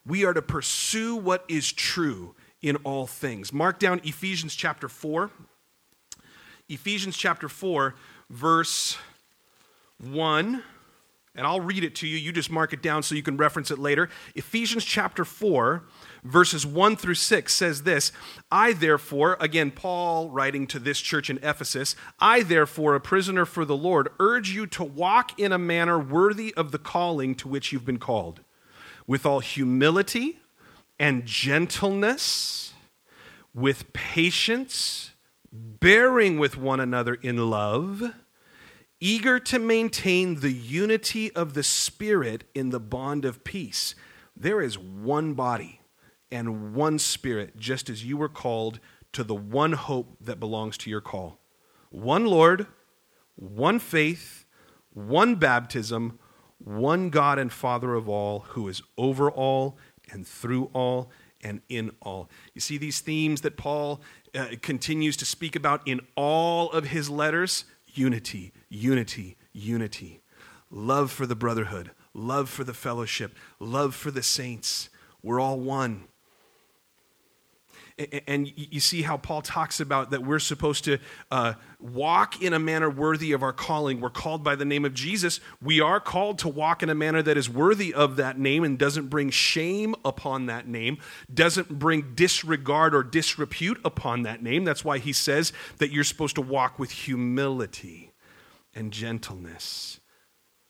We 0.06 0.24
are 0.24 0.32
to 0.32 0.42
pursue 0.42 1.16
what 1.16 1.44
is 1.48 1.70
true 1.70 2.34
in 2.62 2.76
all 2.76 3.06
things. 3.06 3.52
Mark 3.52 3.78
down 3.78 4.00
Ephesians 4.04 4.54
chapter 4.54 4.88
4. 4.88 5.30
Ephesians 6.68 7.16
chapter 7.16 7.48
4, 7.48 7.94
verse 8.30 8.96
1. 9.98 10.62
And 11.34 11.46
I'll 11.46 11.60
read 11.60 11.84
it 11.84 11.94
to 11.96 12.08
you. 12.08 12.16
You 12.16 12.32
just 12.32 12.50
mark 12.50 12.72
it 12.72 12.82
down 12.82 13.02
so 13.02 13.14
you 13.14 13.22
can 13.22 13.36
reference 13.36 13.70
it 13.70 13.78
later. 13.78 14.08
Ephesians 14.34 14.84
chapter 14.84 15.24
4, 15.24 15.82
verses 16.24 16.66
1 16.66 16.96
through 16.96 17.14
6 17.14 17.54
says 17.54 17.82
this 17.82 18.12
I, 18.50 18.72
therefore, 18.72 19.36
again, 19.40 19.70
Paul 19.70 20.30
writing 20.30 20.66
to 20.68 20.78
this 20.78 21.00
church 21.00 21.30
in 21.30 21.38
Ephesus, 21.38 21.96
I, 22.18 22.42
therefore, 22.42 22.94
a 22.94 23.00
prisoner 23.00 23.44
for 23.44 23.64
the 23.64 23.76
Lord, 23.76 24.08
urge 24.18 24.50
you 24.50 24.66
to 24.68 24.84
walk 24.84 25.38
in 25.38 25.52
a 25.52 25.58
manner 25.58 25.98
worthy 25.98 26.54
of 26.54 26.72
the 26.72 26.78
calling 26.78 27.34
to 27.36 27.48
which 27.48 27.72
you've 27.72 27.86
been 27.86 27.98
called, 27.98 28.40
with 29.06 29.24
all 29.24 29.40
humility 29.40 30.40
and 30.98 31.24
gentleness, 31.26 32.74
with 33.54 33.92
patience, 33.92 35.12
bearing 35.52 36.38
with 36.38 36.56
one 36.56 36.80
another 36.80 37.14
in 37.14 37.50
love 37.50 38.14
eager 39.00 39.40
to 39.40 39.58
maintain 39.58 40.36
the 40.36 40.52
unity 40.52 41.32
of 41.32 41.54
the 41.54 41.62
Spirit 41.62 42.44
in 42.54 42.68
the 42.68 42.78
bond 42.78 43.24
of 43.24 43.42
peace. 43.44 43.94
There 44.36 44.60
is 44.60 44.78
one 44.78 45.32
body 45.34 45.79
and 46.30 46.74
one 46.74 46.98
Spirit, 46.98 47.56
just 47.56 47.90
as 47.90 48.04
you 48.04 48.16
were 48.16 48.28
called 48.28 48.80
to 49.12 49.24
the 49.24 49.34
one 49.34 49.72
hope 49.72 50.16
that 50.20 50.40
belongs 50.40 50.76
to 50.78 50.90
your 50.90 51.00
call. 51.00 51.38
One 51.90 52.26
Lord, 52.26 52.66
one 53.36 53.78
faith, 53.78 54.44
one 54.92 55.34
baptism, 55.34 56.18
one 56.58 57.10
God 57.10 57.38
and 57.38 57.52
Father 57.52 57.94
of 57.94 58.08
all, 58.08 58.40
who 58.50 58.68
is 58.68 58.82
over 58.96 59.30
all 59.30 59.78
and 60.12 60.26
through 60.26 60.70
all 60.72 61.10
and 61.42 61.62
in 61.68 61.90
all. 62.02 62.28
You 62.54 62.60
see 62.60 62.78
these 62.78 63.00
themes 63.00 63.40
that 63.40 63.56
Paul 63.56 64.00
uh, 64.34 64.48
continues 64.62 65.16
to 65.18 65.24
speak 65.24 65.56
about 65.56 65.86
in 65.86 66.00
all 66.16 66.70
of 66.70 66.88
his 66.88 67.08
letters 67.08 67.64
unity, 67.92 68.52
unity, 68.68 69.36
unity. 69.52 70.22
Love 70.70 71.10
for 71.10 71.26
the 71.26 71.34
brotherhood, 71.34 71.90
love 72.14 72.48
for 72.48 72.62
the 72.62 72.74
fellowship, 72.74 73.34
love 73.58 73.94
for 73.94 74.12
the 74.12 74.22
saints. 74.22 74.88
We're 75.22 75.40
all 75.40 75.58
one 75.58 76.04
and 78.26 78.52
you 78.56 78.80
see 78.80 79.02
how 79.02 79.16
Paul 79.16 79.42
talks 79.42 79.80
about 79.80 80.10
that 80.10 80.24
we're 80.24 80.38
supposed 80.38 80.84
to 80.84 80.98
uh, 81.30 81.54
walk 81.78 82.42
in 82.42 82.52
a 82.52 82.58
manner 82.58 82.88
worthy 82.88 83.32
of 83.32 83.42
our 83.42 83.52
calling. 83.52 84.00
We're 84.00 84.10
called 84.10 84.42
by 84.42 84.54
the 84.54 84.64
name 84.64 84.84
of 84.84 84.94
Jesus. 84.94 85.40
We 85.62 85.80
are 85.80 86.00
called 86.00 86.38
to 86.40 86.48
walk 86.48 86.82
in 86.82 86.90
a 86.90 86.94
manner 86.94 87.22
that 87.22 87.36
is 87.36 87.48
worthy 87.48 87.92
of 87.92 88.16
that 88.16 88.38
name 88.38 88.64
and 88.64 88.78
doesn't 88.78 89.08
bring 89.08 89.30
shame 89.30 89.94
upon 90.04 90.46
that 90.46 90.66
name, 90.66 90.98
doesn't 91.32 91.78
bring 91.78 92.14
disregard 92.14 92.94
or 92.94 93.02
disrepute 93.02 93.80
upon 93.84 94.22
that 94.22 94.42
name. 94.42 94.64
That's 94.64 94.84
why 94.84 94.98
he 94.98 95.12
says 95.12 95.52
that 95.78 95.90
you're 95.90 96.04
supposed 96.04 96.36
to 96.36 96.42
walk 96.42 96.78
with 96.78 96.90
humility 96.90 98.12
and 98.74 98.92
gentleness, 98.92 100.00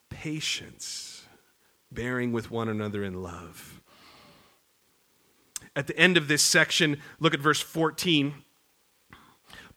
patience, 0.08 1.26
bearing 1.92 2.32
with 2.32 2.50
one 2.50 2.68
another 2.68 3.04
in 3.04 3.22
love 3.22 3.79
at 5.76 5.86
the 5.86 5.96
end 5.96 6.16
of 6.16 6.28
this 6.28 6.42
section, 6.42 7.00
look 7.18 7.34
at 7.34 7.40
verse 7.40 7.60
14. 7.60 8.34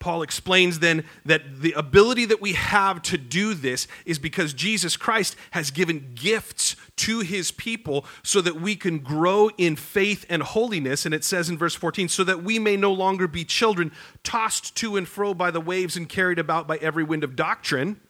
Paul 0.04 0.22
explains 0.22 0.80
then 0.80 1.06
that 1.24 1.62
the 1.62 1.72
ability 1.72 2.26
that 2.26 2.42
we 2.42 2.54
have 2.54 3.02
to 3.04 3.18
do 3.18 3.54
this 3.54 3.88
is 4.06 4.20
because 4.20 4.54
Jesus 4.54 4.98
Christ 4.98 5.38
has 5.52 5.72
given 5.72 6.12
gifts 6.14 6.76
to 6.98 7.22
his 7.22 7.52
people 7.52 8.06
so 8.22 8.42
that 8.42 8.60
we 8.60 8.76
can 8.76 9.00
grow 9.00 9.50
in 9.58 9.78
faith 9.78 10.26
and 10.28 10.44
holiness. 10.44 11.06
And 11.06 11.16
it 11.16 11.24
says 11.24 11.48
in 11.48 11.58
verse 11.58 11.74
14, 11.74 12.10
so 12.10 12.26
that 12.26 12.44
we 12.44 12.60
may 12.60 12.76
no 12.76 12.92
longer 12.92 13.30
be 13.30 13.46
children 13.46 13.94
tossed 14.24 14.76
to 14.76 14.98
and 14.98 15.08
fro 15.08 15.34
by 15.34 15.52
the 15.52 15.62
waves 15.62 15.96
and 15.96 16.10
carried 16.10 16.38
about 16.38 16.68
by 16.68 16.76
every 16.80 17.06
wind 17.06 17.24
of 17.24 17.38
doctrine, 17.38 18.02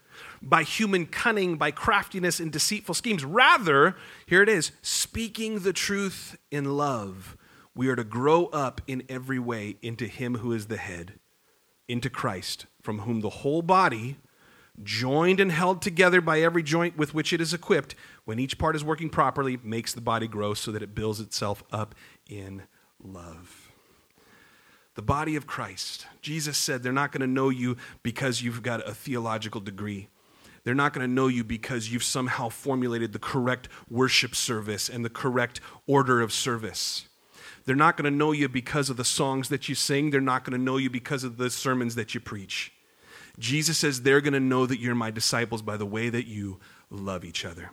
by 0.42 0.64
human 0.64 1.06
cunning, 1.06 1.58
by 1.58 1.70
craftiness 1.70 2.40
and 2.40 2.52
deceitful 2.52 2.96
schemes. 2.96 3.24
Rather, 3.24 3.96
here 4.26 4.42
it 4.42 4.50
is, 4.50 4.72
speaking 4.82 5.60
the 5.60 5.74
truth 5.74 6.36
in 6.50 6.76
love 6.76 7.38
we 7.76 7.88
are 7.88 7.96
to 7.96 8.04
grow 8.04 8.46
up 8.48 8.82
in 8.88 9.04
every 9.10 9.40
way 9.40 9.78
into 9.82 10.06
Him 10.06 10.38
who 10.38 10.52
is 10.52 10.68
the 10.68 10.78
head, 10.78 11.14
into 11.88 12.10
Christ, 12.10 12.66
from 12.82 13.00
whom 13.00 13.22
the 13.22 13.30
whole 13.30 13.62
body, 13.62 14.18
joined 14.82 15.40
and 15.40 15.52
held 15.52 15.82
together 15.82 16.22
by 16.22 16.42
every 16.42 16.64
joint 16.64 16.98
with 16.98 17.14
which 17.14 17.34
it 17.34 17.42
is 17.42 17.54
equipped, 17.54 17.96
when 18.26 18.40
each 18.40 18.58
part 18.58 18.76
is 18.76 18.84
working 18.84 19.10
properly, 19.10 19.60
makes 19.64 19.94
the 19.94 20.02
body 20.02 20.28
grow 20.28 20.54
so 20.54 20.72
that 20.72 20.84
it 20.84 20.96
builds 20.96 21.20
itself 21.20 21.64
up 21.72 21.94
in 22.28 22.64
love. 23.04 23.72
The 24.96 25.02
body 25.02 25.36
of 25.36 25.48
Christ. 25.48 26.06
Jesus 26.22 26.58
said 26.58 26.84
they're 26.84 26.94
not 26.94 27.12
going 27.12 27.22
to 27.22 27.28
know 27.28 27.50
you 27.50 27.78
because 28.04 28.42
you've 28.42 28.62
got 28.62 28.88
a 28.88 28.94
theological 28.94 29.60
degree. 29.60 30.10
They're 30.64 30.76
not 30.76 30.94
going 30.94 31.06
to 31.06 31.14
know 31.14 31.28
you 31.28 31.44
because 31.44 31.92
you've 31.92 32.04
somehow 32.04 32.50
formulated 32.50 33.12
the 33.12 33.20
correct 33.20 33.68
worship 33.90 34.36
service 34.36 34.88
and 34.88 35.04
the 35.04 35.10
correct 35.10 35.60
order 35.88 36.22
of 36.22 36.32
service. 36.32 37.08
They're 37.66 37.76
not 37.76 37.98
going 37.98 38.12
to 38.12 38.18
know 38.18 38.32
you 38.32 38.50
because 38.50 38.90
of 38.90 38.98
the 38.98 39.06
songs 39.06 39.50
that 39.50 39.70
you 39.70 39.76
sing. 39.76 40.10
They're 40.10 40.22
not 40.22 40.44
going 40.44 40.58
to 40.58 40.64
know 40.64 40.78
you 40.78 40.90
because 40.90 41.24
of 41.24 41.38
the 41.38 41.50
sermons 41.50 41.96
that 41.96 42.14
you 42.14 42.20
preach. 42.20 42.74
Jesus 43.40 43.78
says 43.80 44.02
they're 44.02 44.22
going 44.22 44.34
to 44.34 44.40
know 44.40 44.66
that 44.66 44.80
you're 44.80 44.96
my 44.96 45.12
disciples 45.12 45.62
by 45.62 45.78
the 45.78 45.86
way 45.86 46.10
that 46.10 46.28
you 46.28 46.60
love 46.90 47.26
each 47.26 47.46
other. 47.46 47.72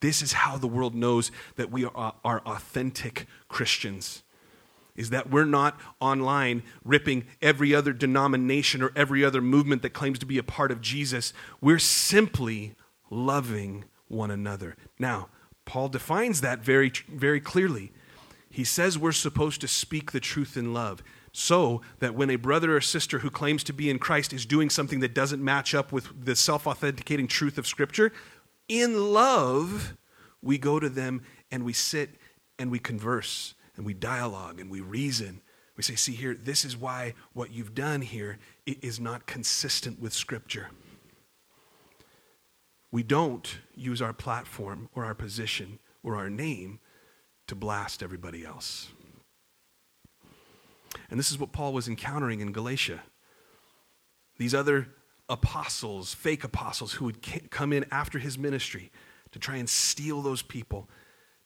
This 0.00 0.22
is 0.22 0.32
how 0.32 0.58
the 0.58 0.66
world 0.68 0.94
knows 0.94 1.30
that 1.56 1.70
we 1.70 1.84
are, 1.84 2.14
are 2.24 2.40
authentic 2.46 3.26
Christians. 3.48 4.22
Is 4.96 5.10
that 5.10 5.28
we're 5.28 5.44
not 5.44 5.78
online 6.00 6.62
ripping 6.84 7.24
every 7.42 7.74
other 7.74 7.92
denomination 7.92 8.80
or 8.80 8.92
every 8.94 9.24
other 9.24 9.40
movement 9.40 9.82
that 9.82 9.90
claims 9.90 10.20
to 10.20 10.26
be 10.26 10.38
a 10.38 10.44
part 10.44 10.70
of 10.70 10.80
Jesus. 10.80 11.32
We're 11.60 11.80
simply 11.80 12.74
loving 13.10 13.84
one 14.06 14.30
another. 14.30 14.76
Now, 14.98 15.30
Paul 15.64 15.88
defines 15.88 16.42
that 16.42 16.60
very, 16.60 16.92
very 17.08 17.40
clearly. 17.40 17.92
He 18.54 18.62
says 18.62 18.96
we're 18.96 19.10
supposed 19.10 19.60
to 19.62 19.68
speak 19.68 20.12
the 20.12 20.20
truth 20.20 20.56
in 20.56 20.72
love 20.72 21.02
so 21.32 21.82
that 21.98 22.14
when 22.14 22.30
a 22.30 22.36
brother 22.36 22.76
or 22.76 22.80
sister 22.80 23.18
who 23.18 23.28
claims 23.28 23.64
to 23.64 23.72
be 23.72 23.90
in 23.90 23.98
Christ 23.98 24.32
is 24.32 24.46
doing 24.46 24.70
something 24.70 25.00
that 25.00 25.12
doesn't 25.12 25.42
match 25.42 25.74
up 25.74 25.90
with 25.90 26.24
the 26.24 26.36
self 26.36 26.64
authenticating 26.64 27.26
truth 27.26 27.58
of 27.58 27.66
Scripture, 27.66 28.12
in 28.68 29.12
love, 29.12 29.96
we 30.40 30.56
go 30.56 30.78
to 30.78 30.88
them 30.88 31.22
and 31.50 31.64
we 31.64 31.72
sit 31.72 32.10
and 32.56 32.70
we 32.70 32.78
converse 32.78 33.54
and 33.76 33.84
we 33.84 33.92
dialogue 33.92 34.60
and 34.60 34.70
we 34.70 34.80
reason. 34.80 35.40
We 35.76 35.82
say, 35.82 35.96
see 35.96 36.14
here, 36.14 36.32
this 36.32 36.64
is 36.64 36.76
why 36.76 37.14
what 37.32 37.50
you've 37.50 37.74
done 37.74 38.02
here 38.02 38.38
is 38.66 39.00
not 39.00 39.26
consistent 39.26 40.00
with 40.00 40.12
Scripture. 40.12 40.68
We 42.92 43.02
don't 43.02 43.58
use 43.74 44.00
our 44.00 44.12
platform 44.12 44.90
or 44.94 45.04
our 45.04 45.14
position 45.16 45.80
or 46.04 46.14
our 46.14 46.30
name 46.30 46.78
to 47.46 47.54
blast 47.54 48.02
everybody 48.02 48.44
else. 48.44 48.88
And 51.10 51.18
this 51.18 51.30
is 51.30 51.38
what 51.38 51.52
Paul 51.52 51.72
was 51.72 51.88
encountering 51.88 52.40
in 52.40 52.52
Galatia. 52.52 53.02
These 54.38 54.54
other 54.54 54.88
apostles, 55.28 56.14
fake 56.14 56.44
apostles, 56.44 56.92
who 56.92 57.06
would 57.06 57.50
come 57.50 57.72
in 57.72 57.84
after 57.90 58.18
his 58.18 58.38
ministry 58.38 58.90
to 59.32 59.38
try 59.38 59.56
and 59.56 59.68
steal 59.68 60.22
those 60.22 60.42
people, 60.42 60.88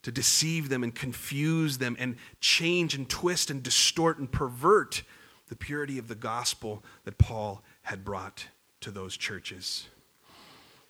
to 0.02 0.12
deceive 0.12 0.68
them 0.68 0.82
and 0.82 0.94
confuse 0.94 1.78
them 1.78 1.96
and 1.98 2.16
change 2.40 2.94
and 2.94 3.08
twist 3.08 3.50
and 3.50 3.62
distort 3.62 4.18
and 4.18 4.30
pervert 4.30 5.02
the 5.48 5.56
purity 5.56 5.98
of 5.98 6.08
the 6.08 6.14
gospel 6.14 6.84
that 7.04 7.18
Paul 7.18 7.62
had 7.82 8.04
brought 8.04 8.46
to 8.80 8.90
those 8.90 9.16
churches. 9.16 9.88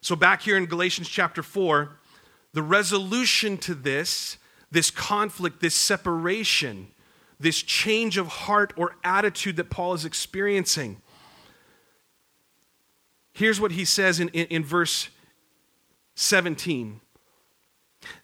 So, 0.01 0.15
back 0.15 0.43
here 0.43 0.57
in 0.57 0.67
Galatians 0.67 1.09
chapter 1.09 1.43
4, 1.43 1.91
the 2.53 2.63
resolution 2.63 3.57
to 3.59 3.75
this, 3.75 4.37
this 4.71 4.91
conflict, 4.91 5.61
this 5.61 5.75
separation, 5.75 6.89
this 7.41 7.63
change 7.63 8.17
of 8.17 8.27
heart 8.27 8.73
or 8.77 8.97
attitude 9.05 9.57
that 9.57 9.71
Paul 9.71 9.95
is 9.95 10.05
experiencing. 10.05 11.01
Here's 13.33 13.61
what 13.61 13.73
he 13.73 13.85
says 13.85 14.19
in, 14.21 14.29
in, 14.31 14.47
in 14.47 14.65
verse 14.65 15.11
17 16.17 17.01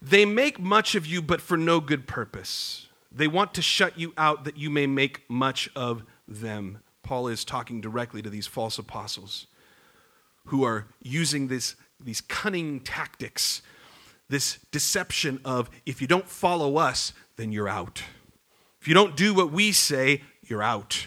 They 0.02 0.24
make 0.24 0.58
much 0.58 0.94
of 0.94 1.06
you, 1.06 1.22
but 1.22 1.40
for 1.40 1.56
no 1.56 1.80
good 1.80 2.06
purpose. 2.06 2.88
They 3.12 3.28
want 3.28 3.54
to 3.54 3.62
shut 3.62 3.96
you 3.96 4.12
out 4.18 4.44
that 4.44 4.56
you 4.56 4.70
may 4.70 4.88
make 4.88 5.22
much 5.30 5.70
of 5.76 6.02
them. 6.26 6.80
Paul 7.04 7.28
is 7.28 7.44
talking 7.44 7.80
directly 7.80 8.22
to 8.22 8.30
these 8.30 8.48
false 8.48 8.76
apostles 8.76 9.46
who 10.46 10.64
are 10.64 10.86
using 11.00 11.46
this, 11.46 11.76
these 12.02 12.20
cunning 12.20 12.80
tactics, 12.80 13.62
this 14.28 14.58
deception 14.70 15.40
of 15.44 15.70
if 15.86 16.00
you 16.00 16.06
don't 16.06 16.28
follow 16.28 16.76
us, 16.76 17.12
then 17.36 17.52
you're 17.52 17.68
out. 17.68 18.02
If 18.80 18.88
you 18.88 18.94
don't 18.94 19.16
do 19.16 19.34
what 19.34 19.50
we 19.50 19.72
say, 19.72 20.22
you're 20.42 20.62
out. 20.62 21.06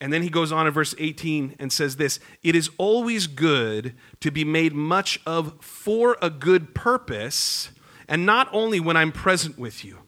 And 0.00 0.12
then 0.12 0.22
he 0.22 0.28
goes 0.28 0.52
on 0.52 0.66
in 0.66 0.72
verse 0.72 0.94
18 0.98 1.56
and 1.58 1.72
says 1.72 1.96
this 1.96 2.20
It 2.42 2.54
is 2.54 2.70
always 2.78 3.26
good 3.26 3.94
to 4.20 4.30
be 4.30 4.44
made 4.44 4.74
much 4.74 5.20
of 5.26 5.54
for 5.62 6.18
a 6.20 6.30
good 6.30 6.74
purpose, 6.74 7.70
and 8.08 8.26
not 8.26 8.48
only 8.52 8.78
when 8.80 8.96
I'm 8.96 9.12
present 9.12 9.58
with 9.58 9.84
you. 9.84 9.98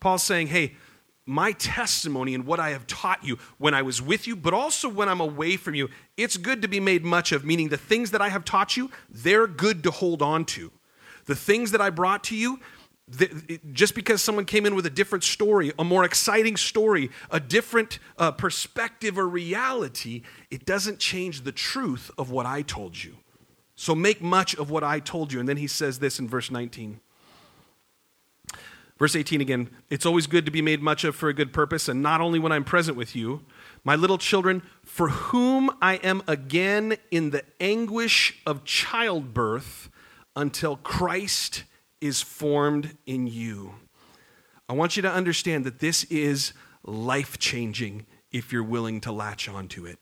Paul's 0.00 0.22
saying, 0.22 0.48
Hey, 0.48 0.76
my 1.24 1.52
testimony 1.52 2.34
and 2.34 2.44
what 2.44 2.60
I 2.60 2.70
have 2.70 2.86
taught 2.86 3.24
you 3.24 3.38
when 3.58 3.74
I 3.74 3.82
was 3.82 4.02
with 4.02 4.26
you, 4.26 4.34
but 4.34 4.52
also 4.52 4.88
when 4.88 5.08
I'm 5.08 5.20
away 5.20 5.56
from 5.56 5.74
you, 5.74 5.88
it's 6.16 6.36
good 6.36 6.62
to 6.62 6.68
be 6.68 6.80
made 6.80 7.04
much 7.04 7.32
of, 7.32 7.44
meaning 7.44 7.68
the 7.68 7.76
things 7.76 8.10
that 8.10 8.20
I 8.20 8.28
have 8.28 8.44
taught 8.44 8.76
you, 8.76 8.90
they're 9.08 9.46
good 9.46 9.84
to 9.84 9.90
hold 9.90 10.20
on 10.20 10.44
to. 10.46 10.72
The 11.26 11.34
things 11.34 11.70
that 11.70 11.80
I 11.80 11.90
brought 11.90 12.24
to 12.24 12.36
you, 12.36 12.60
just 13.72 13.94
because 13.94 14.22
someone 14.22 14.44
came 14.44 14.64
in 14.64 14.74
with 14.74 14.86
a 14.86 14.90
different 14.90 15.24
story, 15.24 15.72
a 15.78 15.84
more 15.84 16.04
exciting 16.04 16.56
story, 16.56 17.10
a 17.30 17.40
different 17.40 17.98
uh, 18.18 18.30
perspective 18.32 19.18
or 19.18 19.28
reality, 19.28 20.22
it 20.50 20.64
doesn't 20.64 20.98
change 20.98 21.42
the 21.42 21.52
truth 21.52 22.10
of 22.16 22.30
what 22.30 22.46
I 22.46 22.62
told 22.62 23.02
you. 23.02 23.16
So 23.74 23.94
make 23.94 24.22
much 24.22 24.54
of 24.56 24.70
what 24.70 24.84
I 24.84 25.00
told 25.00 25.32
you. 25.32 25.40
And 25.40 25.48
then 25.48 25.56
he 25.56 25.66
says 25.66 25.98
this 25.98 26.18
in 26.18 26.28
verse 26.28 26.50
19. 26.50 27.00
Verse 28.98 29.16
18 29.16 29.40
again, 29.40 29.68
it's 29.90 30.06
always 30.06 30.28
good 30.28 30.44
to 30.44 30.52
be 30.52 30.62
made 30.62 30.80
much 30.80 31.02
of 31.02 31.16
for 31.16 31.28
a 31.28 31.34
good 31.34 31.52
purpose, 31.52 31.88
and 31.88 32.02
not 32.02 32.20
only 32.20 32.38
when 32.38 32.52
I'm 32.52 32.62
present 32.62 32.96
with 32.96 33.16
you, 33.16 33.42
my 33.82 33.96
little 33.96 34.18
children, 34.18 34.62
for 34.84 35.08
whom 35.08 35.70
I 35.82 35.94
am 35.96 36.22
again 36.28 36.96
in 37.10 37.30
the 37.30 37.42
anguish 37.60 38.40
of 38.46 38.64
childbirth 38.64 39.90
until 40.36 40.76
Christ 40.76 41.64
is 42.00 42.22
formed 42.22 42.96
in 43.06 43.26
you. 43.26 43.74
I 44.68 44.74
want 44.74 44.96
you 44.96 45.02
to 45.02 45.10
understand 45.10 45.64
that 45.64 45.80
this 45.80 46.04
is 46.04 46.52
life 46.84 47.38
changing 47.38 48.06
if 48.30 48.52
you're 48.52 48.62
willing 48.62 49.00
to 49.02 49.12
latch 49.12 49.48
onto 49.48 49.86
it. 49.86 49.98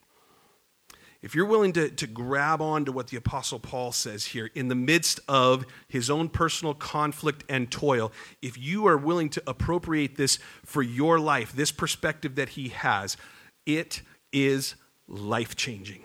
If 1.23 1.35
you're 1.35 1.47
willing 1.47 1.75
to, 1.75 1.91
to 1.91 2.07
grab 2.07 2.63
on 2.63 2.87
to 2.87 2.93
what 2.93 3.09
the 3.09 3.19
Apostle 3.19 3.59
Paul 3.59 3.93
says 3.93 4.27
here 4.27 4.51
in 4.55 4.69
the 4.69 4.75
midst 4.75 5.21
of 5.29 5.67
his 5.87 6.09
own 6.09 6.31
personal 6.31 6.73
conflict 6.73 7.45
and 7.47 7.71
toil, 7.71 8.11
if 8.41 8.57
you 8.57 8.87
are 8.87 8.97
willing 8.97 9.29
to 9.31 9.43
appropriate 9.47 10.17
this 10.17 10.39
for 10.65 10.83
your 10.83 11.21
life, 11.21 11.53
this 11.53 11.73
perspective 11.73 12.37
that 12.37 12.51
he 12.51 12.69
has, 12.69 13.19
it 13.67 14.01
is 14.33 14.77
life 15.07 15.57
changing. 15.57 16.03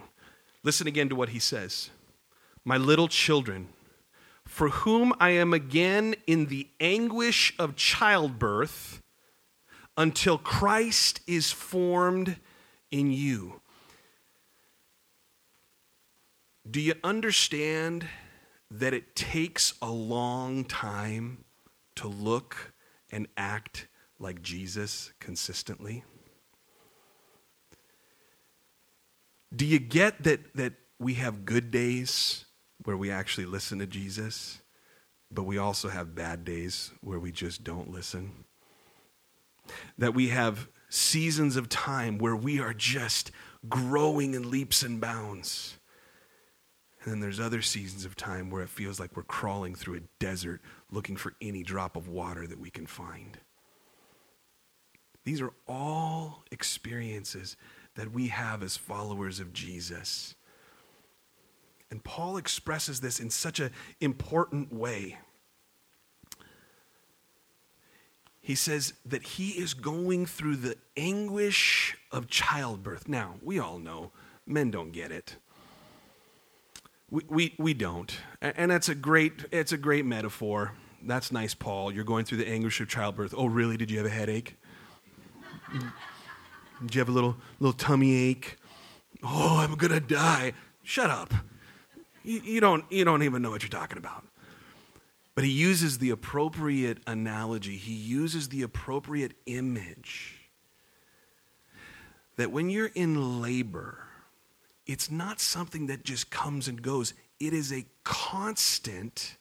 Listen 0.64 0.88
again 0.88 1.08
to 1.08 1.16
what 1.16 1.30
he 1.30 1.40
says 1.40 1.92
My 2.66 2.76
little 2.76 3.08
children, 3.08 3.70
for 4.56 4.70
whom 4.70 5.12
I 5.20 5.32
am 5.32 5.54
again 5.54 6.16
in 6.28 6.46
the 6.46 6.70
anguish 6.80 7.54
of 7.60 7.76
childbirth 7.76 9.02
until 9.98 10.38
Christ 10.38 11.20
is 11.28 11.52
formed 11.52 12.38
in 12.90 13.12
you. 13.12 13.60
Do 16.72 16.80
you 16.80 16.94
understand 17.04 18.08
that 18.72 18.94
it 18.94 19.14
takes 19.14 19.74
a 19.82 19.92
long 19.92 20.64
time 20.64 21.44
to 21.96 22.08
look 22.08 22.72
and 23.12 23.28
act 23.36 23.90
like 24.20 24.42
Jesus 24.42 25.12
consistently? 25.20 26.06
Do 29.54 29.66
you 29.66 29.80
get 29.80 30.24
that, 30.24 30.56
that 30.56 30.76
we 30.98 31.16
have 31.16 31.44
good 31.44 31.72
days 31.72 32.45
where 32.84 32.98
we 32.98 33.12
actually 33.12 33.46
listen 33.46 33.80
to 33.80 33.88
Jesus, 33.88 34.62
but 35.32 35.44
we 35.44 35.58
also 35.58 35.90
have 35.90 36.16
bad 36.16 36.46
days 36.46 36.92
where 37.02 37.20
we 37.20 37.32
just 37.32 37.64
don't 37.64 37.92
listen. 37.92 38.46
That 39.98 40.14
we 40.14 40.30
have 40.30 40.68
seasons 40.90 41.56
of 41.56 41.70
time 41.70 42.18
where 42.18 42.36
we 42.36 42.60
are 42.60 42.74
just 42.74 43.32
growing 43.68 44.34
in 44.34 44.50
leaps 44.50 44.84
and 44.84 45.02
bounds. 45.02 45.80
And 47.04 47.14
then 47.14 47.20
there's 47.20 47.40
other 47.40 47.62
seasons 47.62 48.06
of 48.06 48.16
time 48.16 48.50
where 48.50 48.64
it 48.64 48.70
feels 48.70 49.00
like 49.00 49.16
we're 49.16 49.24
crawling 49.24 49.76
through 49.76 49.98
a 49.98 50.02
desert 50.20 50.62
looking 50.92 51.16
for 51.16 51.34
any 51.42 51.64
drop 51.64 51.96
of 51.96 52.08
water 52.08 52.48
that 52.48 52.60
we 52.60 52.70
can 52.70 52.88
find. 52.88 53.38
These 55.24 55.42
are 55.42 55.54
all 55.68 56.44
experiences 56.52 57.58
that 57.96 58.12
we 58.12 58.28
have 58.28 58.62
as 58.62 58.78
followers 58.78 59.40
of 59.40 59.54
Jesus. 59.54 60.35
Paul 62.06 62.38
expresses 62.38 63.02
this 63.02 63.20
in 63.20 63.30
such 63.30 63.60
an 63.60 63.72
important 64.00 64.72
way. 64.72 65.18
He 68.40 68.56
says 68.56 68.94
that 69.06 69.24
he 69.24 69.50
is 69.50 69.74
going 69.74 70.28
through 70.28 70.58
the 70.58 70.78
anguish 70.96 71.98
of 72.12 72.28
childbirth. 72.28 73.10
Now, 73.10 73.36
we 73.42 73.58
all 73.58 73.80
know 73.80 74.12
men 74.46 74.70
don't 74.70 74.92
get 74.92 75.12
it. 75.12 75.36
We, 77.10 77.24
we, 77.28 77.56
we 77.58 77.74
don't. 77.74 78.16
And 78.40 78.70
that's 78.70 78.88
a 78.88 78.96
great, 78.96 79.46
it's 79.52 79.72
a 79.72 79.78
great 79.78 80.06
metaphor. 80.06 80.74
That's 81.02 81.32
nice, 81.32 81.56
Paul. 81.56 81.92
You're 81.92 82.04
going 82.04 82.24
through 82.26 82.38
the 82.38 82.48
anguish 82.48 82.80
of 82.80 82.88
childbirth. 82.88 83.34
Oh, 83.36 83.48
really? 83.48 83.78
Did 83.78 83.90
you 83.90 83.98
have 83.98 84.08
a 84.08 84.12
headache? 84.12 84.58
Did 86.82 86.94
you 86.94 87.00
have 87.00 87.10
a 87.10 87.12
little, 87.12 87.38
little 87.60 87.74
tummy 87.74 88.14
ache? 88.14 88.58
Oh, 89.24 89.58
I'm 89.58 89.74
going 89.74 89.92
to 89.92 90.00
die. 90.00 90.54
Shut 90.84 91.10
up. 91.10 91.34
You, 92.26 92.42
you, 92.44 92.60
don't, 92.60 92.84
you 92.92 93.06
don't 93.06 93.22
even 93.22 93.42
know 93.42 93.52
what 93.52 93.62
you're 93.62 93.70
talking 93.70 94.00
about. 94.00 94.26
But 95.36 95.44
he 95.44 95.52
uses 95.52 96.00
the 96.00 96.10
appropriate 96.10 97.00
analogy, 97.06 97.78
he 97.78 97.94
uses 97.94 98.50
the 98.50 98.64
appropriate 98.64 99.34
image. 99.46 100.40
That 102.38 102.52
when 102.52 102.70
you're 102.70 102.92
in 102.96 103.42
labor, 103.42 104.00
it's 104.88 105.12
not 105.12 105.40
something 105.40 105.88
that 105.88 106.04
just 106.04 106.30
comes 106.30 106.68
and 106.68 106.82
goes, 106.82 107.14
it 107.40 107.54
is 107.54 107.72
a 107.72 107.86
constant, 108.04 109.36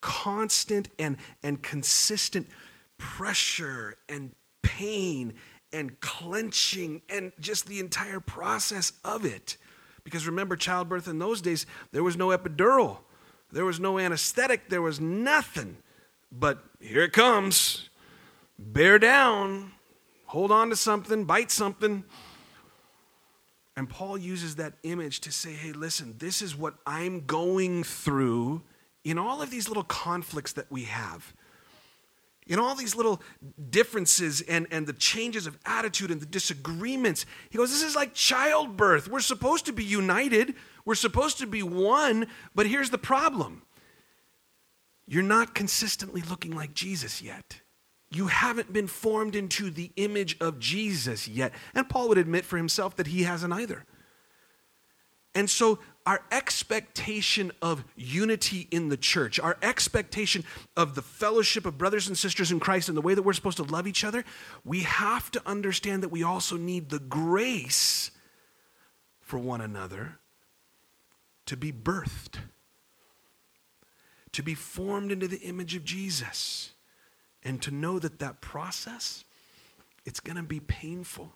constant 0.00 0.88
and, 0.98 1.16
and 1.42 1.62
consistent 1.62 2.48
pressure 2.98 3.96
and 4.08 4.32
pain 4.62 5.34
and 5.72 5.98
clenching 6.00 7.02
and 7.08 7.32
just 7.40 7.66
the 7.66 7.80
entire 7.80 8.20
process 8.20 8.92
of 9.04 9.24
it. 9.24 9.56
Because 10.04 10.26
remember, 10.26 10.54
childbirth 10.54 11.08
in 11.08 11.18
those 11.18 11.40
days, 11.40 11.66
there 11.90 12.04
was 12.04 12.16
no 12.16 12.28
epidural, 12.28 12.98
there 13.50 13.64
was 13.64 13.80
no 13.80 13.98
anesthetic, 13.98 14.68
there 14.68 14.82
was 14.82 15.00
nothing. 15.00 15.78
But 16.30 16.62
here 16.80 17.02
it 17.02 17.12
comes. 17.12 17.88
Bear 18.58 18.98
down, 18.98 19.72
hold 20.26 20.52
on 20.52 20.70
to 20.70 20.76
something, 20.76 21.24
bite 21.24 21.50
something. 21.50 22.04
And 23.76 23.88
Paul 23.88 24.18
uses 24.18 24.56
that 24.56 24.74
image 24.84 25.20
to 25.20 25.32
say, 25.32 25.52
hey, 25.52 25.72
listen, 25.72 26.14
this 26.18 26.42
is 26.42 26.54
what 26.54 26.74
I'm 26.86 27.26
going 27.26 27.82
through 27.82 28.62
in 29.02 29.18
all 29.18 29.42
of 29.42 29.50
these 29.50 29.68
little 29.68 29.82
conflicts 29.82 30.52
that 30.52 30.70
we 30.70 30.84
have 30.84 31.34
in 32.46 32.58
all 32.58 32.74
these 32.74 32.94
little 32.94 33.22
differences 33.70 34.42
and, 34.42 34.66
and 34.70 34.86
the 34.86 34.92
changes 34.92 35.46
of 35.46 35.58
attitude 35.64 36.10
and 36.10 36.20
the 36.20 36.26
disagreements, 36.26 37.24
he 37.50 37.58
goes, 37.58 37.70
This 37.70 37.82
is 37.82 37.96
like 37.96 38.14
childbirth. 38.14 39.08
We're 39.08 39.20
supposed 39.20 39.66
to 39.66 39.72
be 39.72 39.84
united, 39.84 40.54
we're 40.84 40.94
supposed 40.94 41.38
to 41.38 41.46
be 41.46 41.62
one, 41.62 42.26
but 42.54 42.66
here's 42.66 42.90
the 42.90 42.98
problem 42.98 43.62
you're 45.06 45.22
not 45.22 45.54
consistently 45.54 46.22
looking 46.22 46.54
like 46.54 46.74
Jesus 46.74 47.20
yet. 47.20 47.60
You 48.10 48.28
haven't 48.28 48.72
been 48.72 48.86
formed 48.86 49.34
into 49.34 49.70
the 49.70 49.90
image 49.96 50.36
of 50.40 50.58
Jesus 50.58 51.26
yet. 51.26 51.52
And 51.74 51.88
Paul 51.88 52.08
would 52.08 52.18
admit 52.18 52.44
for 52.44 52.56
himself 52.56 52.96
that 52.96 53.08
he 53.08 53.24
hasn't 53.24 53.52
either. 53.52 53.84
And 55.34 55.50
so 55.50 55.80
our 56.06 56.20
expectation 56.30 57.50
of 57.62 57.84
unity 57.96 58.68
in 58.70 58.90
the 58.90 58.96
church, 58.96 59.40
our 59.40 59.56
expectation 59.62 60.44
of 60.76 60.94
the 60.94 61.02
fellowship 61.02 61.64
of 61.64 61.78
brothers 61.78 62.08
and 62.08 62.18
sisters 62.18 62.52
in 62.52 62.60
Christ 62.60 62.88
and 62.88 62.96
the 62.96 63.02
way 63.02 63.14
that 63.14 63.22
we're 63.22 63.32
supposed 63.32 63.56
to 63.56 63.62
love 63.62 63.86
each 63.86 64.04
other, 64.04 64.24
we 64.64 64.80
have 64.80 65.30
to 65.30 65.42
understand 65.46 66.02
that 66.02 66.10
we 66.10 66.22
also 66.22 66.56
need 66.56 66.90
the 66.90 66.98
grace 66.98 68.10
for 69.20 69.38
one 69.38 69.62
another 69.62 70.18
to 71.46 71.56
be 71.56 71.72
birthed, 71.72 72.38
to 74.32 74.42
be 74.42 74.54
formed 74.54 75.10
into 75.10 75.26
the 75.28 75.40
image 75.40 75.74
of 75.74 75.84
Jesus, 75.84 76.72
and 77.42 77.62
to 77.62 77.70
know 77.70 77.98
that 77.98 78.18
that 78.18 78.40
process, 78.42 79.24
it's 80.04 80.20
going 80.20 80.36
to 80.36 80.42
be 80.42 80.60
painful. 80.60 81.32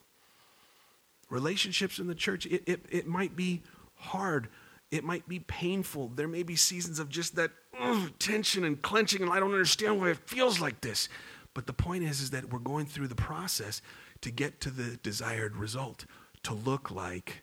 Relationships 1.31 1.99
in 1.99 2.07
the 2.07 2.15
church, 2.15 2.47
it, 2.47 2.63
it, 2.67 2.87
it 2.91 3.07
might 3.07 3.37
be 3.37 3.63
hard. 3.99 4.49
It 4.91 5.05
might 5.05 5.29
be 5.29 5.41
painful. 5.41 6.09
There 6.09 6.29
may 6.29 6.43
be 6.43 6.57
seasons 6.57 6.99
of 6.99 7.09
just 7.09 7.37
that 7.37 7.51
ugh, 7.79 8.11
tension 8.19 8.65
and 8.65 8.81
clenching, 8.81 9.23
and 9.23 9.31
I 9.31 9.41
don't 9.41 9.53
understand 9.53 10.01
why 10.01 10.11
it 10.11 10.19
feels 10.29 10.61
like 10.61 10.81
this. 10.81 11.09
But 11.55 11.67
the 11.67 11.73
point 11.73 12.05
is, 12.05 12.21
is 12.21 12.31
that 12.31 12.53
we're 12.53 12.59
going 12.59 12.87
through 12.87 13.09
the 13.09 13.15
process 13.15 13.83
to 14.21 14.31
get 14.31 14.61
to 14.61 14.71
the 14.71 14.97
desired 15.03 15.57
result, 15.57 16.07
to 16.45 16.55
look 16.55 16.91
like 16.91 17.43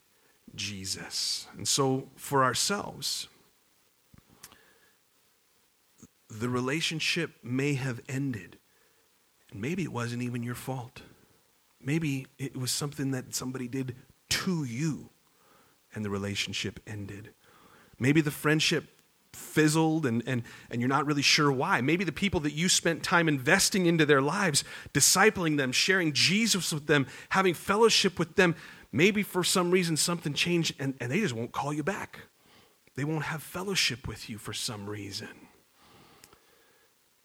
Jesus. 0.56 1.48
And 1.58 1.68
so, 1.68 2.10
for 2.16 2.44
ourselves, 2.44 3.28
the 6.30 6.50
relationship 6.50 7.32
may 7.44 7.76
have 7.76 8.02
ended. 8.08 8.58
And 9.52 9.62
maybe 9.62 9.84
it 9.84 9.92
wasn't 9.92 10.24
even 10.24 10.44
your 10.44 10.56
fault. 10.56 11.02
Maybe 11.82 12.28
it 12.38 12.58
was 12.58 12.72
something 12.72 13.12
that 13.12 13.36
somebody 13.36 13.68
did 13.68 13.96
to 14.30 14.64
you 14.64 15.10
and 15.96 16.06
the 16.06 16.10
relationship 16.10 16.80
ended. 16.86 17.32
Maybe 17.98 18.22
the 18.22 18.32
friendship 18.32 18.90
fizzled 19.34 20.06
and, 20.06 20.24
and, 20.26 20.44
and 20.70 20.82
you're 20.82 20.90
not 20.90 21.06
really 21.06 21.22
sure 21.22 21.52
why. 21.52 21.82
Maybe 21.82 22.04
the 22.04 22.12
people 22.12 22.40
that 22.42 22.54
you 22.54 22.70
spent 22.70 23.04
time 23.04 23.28
investing 23.28 23.86
into 23.86 24.06
their 24.06 24.22
lives, 24.22 24.64
discipling 24.94 25.58
them, 25.58 25.72
sharing 25.72 26.14
Jesus 26.14 26.72
with 26.72 26.88
them, 26.88 27.08
having 27.30 27.54
fellowship 27.54 28.18
with 28.18 28.36
them, 28.36 28.56
maybe 28.92 29.24
for 29.24 29.44
some 29.44 29.72
reason 29.72 29.98
something 29.98 30.34
changed 30.34 30.76
and, 30.80 30.94
and 31.00 31.12
they 31.12 31.20
just 31.20 31.34
won't 31.34 31.52
call 31.52 31.74
you 31.74 31.84
back. 31.84 32.20
They 32.96 33.04
won't 33.04 33.24
have 33.24 33.44
fellowship 33.44 34.08
with 34.08 34.30
you 34.30 34.38
for 34.38 34.54
some 34.54 34.90
reason. 34.90 35.45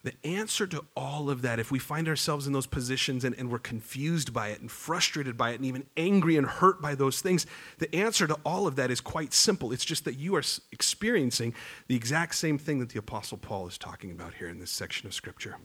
The 0.03 0.15
answer 0.25 0.67
to 0.67 0.83
all 0.97 1.29
of 1.29 1.43
that, 1.43 1.59
if 1.59 1.71
we 1.71 1.79
find 1.79 2.09
ourselves 2.09 2.47
in 2.47 2.55
those 2.55 2.67
positions 2.67 3.23
and, 3.23 3.35
and 3.37 3.51
we're 3.51 3.59
confused 3.59 4.33
by 4.33 4.49
it 4.49 4.61
and 4.61 4.71
frustrated 4.71 5.37
by 5.37 5.51
it 5.51 5.57
and 5.57 5.67
even 5.67 5.85
angry 5.95 6.39
and 6.39 6.47
hurt 6.47 6.81
by 6.81 6.95
those 6.95 7.21
things, 7.21 7.45
the 7.79 7.95
answer 7.95 8.27
to 8.27 8.39
all 8.43 8.67
of 8.67 8.77
that 8.77 8.91
is 8.91 9.03
quite 9.03 9.35
simple. 9.35 9.73
It's 9.73 9.85
just 9.85 10.07
that 10.07 10.17
you 10.17 10.37
are 10.37 10.43
experiencing 10.73 11.53
the 11.87 11.97
exact 11.97 12.35
same 12.37 12.57
thing 12.57 12.79
that 12.79 12.89
the 12.89 12.99
Apostle 12.99 13.37
Paul 13.37 13.69
is 13.69 13.77
talking 13.77 14.11
about 14.11 14.33
here 14.35 14.49
in 14.49 14.59
this 14.59 14.71
section 14.71 15.07
of 15.07 15.13
Scripture. 15.13 15.59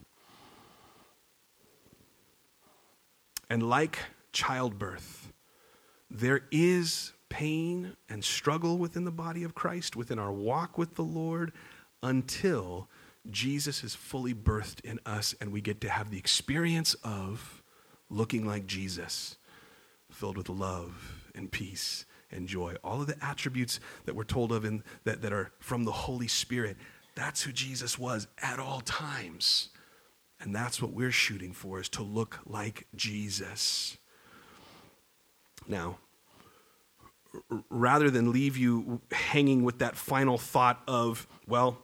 And 3.50 3.70
like 3.70 4.00
childbirth, 4.34 5.32
there 6.12 6.42
is 6.52 7.14
pain 7.30 7.96
and 8.10 8.22
struggle 8.22 8.78
within 8.78 9.06
the 9.06 9.12
body 9.12 9.44
of 9.44 9.56
Christ, 9.56 9.96
within 9.96 10.20
our 10.20 10.32
walk 10.32 10.78
with 10.78 10.96
the 10.96 11.04
Lord, 11.04 11.54
until 12.04 12.90
Jesus 13.30 13.84
is 13.84 13.96
fully 13.96 14.34
birthed 14.34 14.82
in 14.84 15.00
us, 15.06 15.36
and 15.42 15.52
we 15.52 15.62
get 15.62 15.82
to 15.82 15.90
have 15.90 16.12
the 16.12 16.18
experience 16.18 16.94
of 17.04 17.64
looking 18.10 18.46
like 18.46 18.68
Jesus, 18.68 19.38
filled 20.12 20.38
with 20.38 20.50
love 20.50 21.30
and 21.34 21.52
peace 21.52 22.06
and 22.32 22.48
joy. 22.48 22.76
All 22.84 23.02
of 23.02 23.08
the 23.08 23.18
attributes 23.24 23.80
that 24.06 24.16
we're 24.16 24.24
told 24.24 24.52
of 24.52 24.66
in, 24.66 24.84
that, 25.04 25.22
that 25.22 25.34
are 25.34 25.52
from 25.60 25.84
the 25.84 25.92
Holy 25.92 26.28
Spirit, 26.28 26.78
that's 27.16 27.42
who 27.42 27.52
Jesus 27.52 27.98
was 27.98 28.28
at 28.42 28.60
all 28.60 28.82
times. 28.82 29.70
And 30.40 30.54
that's 30.54 30.82
what 30.82 30.92
we're 30.92 31.12
shooting 31.12 31.54
for, 31.54 31.80
is 31.80 31.90
to 31.90 32.04
look 32.04 32.40
like 32.46 32.88
Jesus. 32.96 33.98
Now, 35.68 35.98
rather 37.70 38.10
than 38.10 38.32
leave 38.32 38.58
you 38.58 39.02
hanging 39.12 39.64
with 39.64 39.80
that 39.80 39.96
final 39.96 40.38
thought 40.38 40.82
of, 40.88 41.26
well, 41.48 41.78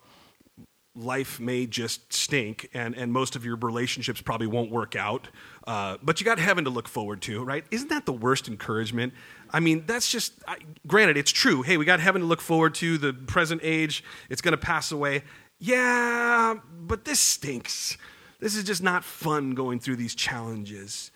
life 0.95 1.39
may 1.39 1.65
just 1.65 2.11
stink 2.11 2.69
and, 2.73 2.95
and 2.95 3.13
most 3.13 3.35
of 3.35 3.45
your 3.45 3.55
relationships 3.55 4.21
probably 4.21 4.47
won't 4.47 4.69
work 4.69 4.95
out. 4.95 5.29
Uh, 5.65 5.97
but 6.03 6.19
you 6.19 6.25
got 6.25 6.37
heaven 6.37 6.65
to 6.65 6.69
look 6.69 6.87
forward 6.87 7.21
to 7.21 7.43
right? 7.43 7.65
Isn't 7.71 7.89
that 7.89 8.05
the 8.05 8.13
worst 8.13 8.47
encouragement? 8.47 9.13
I 9.51 9.61
mean 9.61 9.85
that's 9.85 10.11
just 10.11 10.33
I, 10.47 10.57
granted 10.85 11.15
it's 11.17 11.31
true. 11.31 11.61
Hey 11.61 11.77
we 11.77 11.85
got 11.85 11.99
heaven 11.99 12.21
to 12.21 12.27
look 12.27 12.41
forward 12.41 12.75
to 12.75 12.97
the 12.97 13.13
present 13.13 13.61
age 13.63 14.03
it's 14.29 14.41
going 14.41 14.51
to 14.51 14.57
pass 14.57 14.91
away. 14.91 15.23
Yeah 15.59 16.55
but 16.73 17.05
this 17.05 17.19
stinks. 17.19 17.97
This 18.39 18.55
is 18.55 18.63
just 18.63 18.83
not 18.83 19.03
fun 19.05 19.51
going 19.51 19.79
through 19.79 19.95
these 19.95 20.15
challenges. 20.15 21.11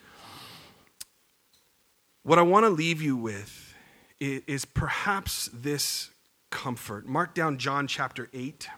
What 2.24 2.40
i 2.40 2.44
want 2.44 2.64
to 2.66 2.70
leave 2.70 3.02
you 3.02 3.18
with 3.18 3.76
is, 4.22 4.42
is 4.48 4.66
perhaps 4.66 5.50
this 5.54 6.12
comfort. 6.50 7.06
Mark 7.08 7.34
down 7.34 7.58
john 7.58 7.88
chapter 7.88 8.30
8 8.32 8.70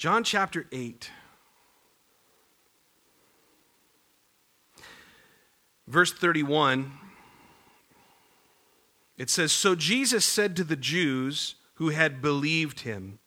John 0.00 0.24
chapter 0.24 0.64
8. 0.72 1.10
Verse 5.86 6.10
31, 6.10 6.90
it 9.18 9.28
says 9.28 9.52
So 9.52 9.74
Jesus 9.74 10.24
said 10.24 10.56
to 10.56 10.64
the 10.64 10.74
Jews 10.74 11.56
who 11.74 11.90
had 11.90 12.22
believed 12.22 12.80
him, 12.80 13.18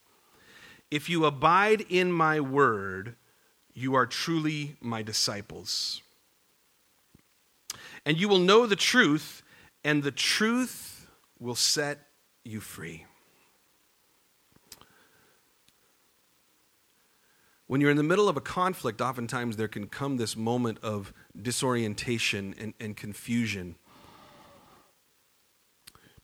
If 0.89 1.11
you 1.11 1.25
abide 1.25 1.81
in 1.89 2.11
my 2.11 2.39
word, 2.39 3.17
you 3.75 3.93
are 3.93 4.07
truly 4.07 4.75
my 4.81 5.03
disciples. 5.03 6.01
And 8.03 8.19
you 8.19 8.27
will 8.27 8.39
know 8.39 8.65
the 8.65 8.75
truth, 8.75 9.43
and 9.83 10.01
the 10.01 10.09
truth 10.09 11.05
will 11.37 11.53
set 11.53 11.99
you 12.43 12.59
free. 12.59 13.05
When 17.67 17.79
you're 17.81 17.91
in 17.91 17.97
the 17.97 18.03
middle 18.03 18.27
of 18.27 18.35
a 18.35 18.41
conflict, 18.41 19.01
oftentimes 19.01 19.55
there 19.55 19.67
can 19.67 19.87
come 19.87 20.17
this 20.17 20.35
moment 20.35 20.79
of 20.83 21.13
disorientation 21.39 22.53
and, 22.57 22.73
and 22.79 22.95
confusion 22.95 23.75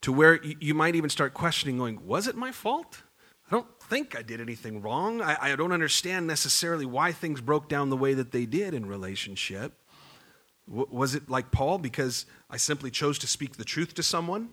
to 0.01 0.13
where 0.13 0.41
you 0.43 0.73
might 0.73 0.95
even 0.95 1.09
start 1.09 1.33
questioning, 1.33 1.77
going, 1.77 2.05
Was 2.05 2.27
it 2.27 2.35
my 2.35 2.51
fault? 2.51 3.03
I 3.47 3.55
don't 3.55 3.79
think 3.81 4.17
I 4.17 4.21
did 4.21 4.39
anything 4.39 4.81
wrong. 4.81 5.21
I, 5.21 5.53
I, 5.53 5.55
don't 5.55 5.71
understand 5.71 6.27
necessarily 6.27 6.85
why 6.85 7.11
things 7.11 7.41
broke 7.41 7.67
down 7.67 7.89
the 7.89 7.97
way 7.97 8.13
that 8.13 8.31
they 8.31 8.45
did 8.45 8.75
in 8.75 8.85
relationship. 8.85 9.73
W- 10.67 10.87
was 10.91 11.15
it 11.15 11.31
like 11.31 11.49
Paul 11.49 11.79
because 11.79 12.27
I 12.47 12.57
simply 12.57 12.91
chose 12.91 13.17
to 13.19 13.27
speak 13.27 13.57
the 13.57 13.63
truth 13.63 13.95
to 13.95 14.03
someone 14.03 14.49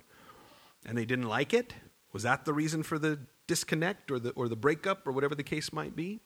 and 0.87 0.97
they 0.97 1.05
didn't 1.05 1.29
like 1.29 1.53
it? 1.53 1.75
Was 2.15 2.23
that 2.23 2.47
the 2.47 2.55
reason 2.55 2.83
for 2.83 2.99
the 2.99 3.19
disconnect 3.47 4.11
or 4.11 4.19
the, 4.19 4.31
or 4.31 4.49
the 4.49 4.57
breakup 4.57 5.07
or 5.07 5.13
whatever 5.13 5.35
the 5.35 5.43
case 5.43 5.75
might 5.75 5.95
be? 5.95 6.21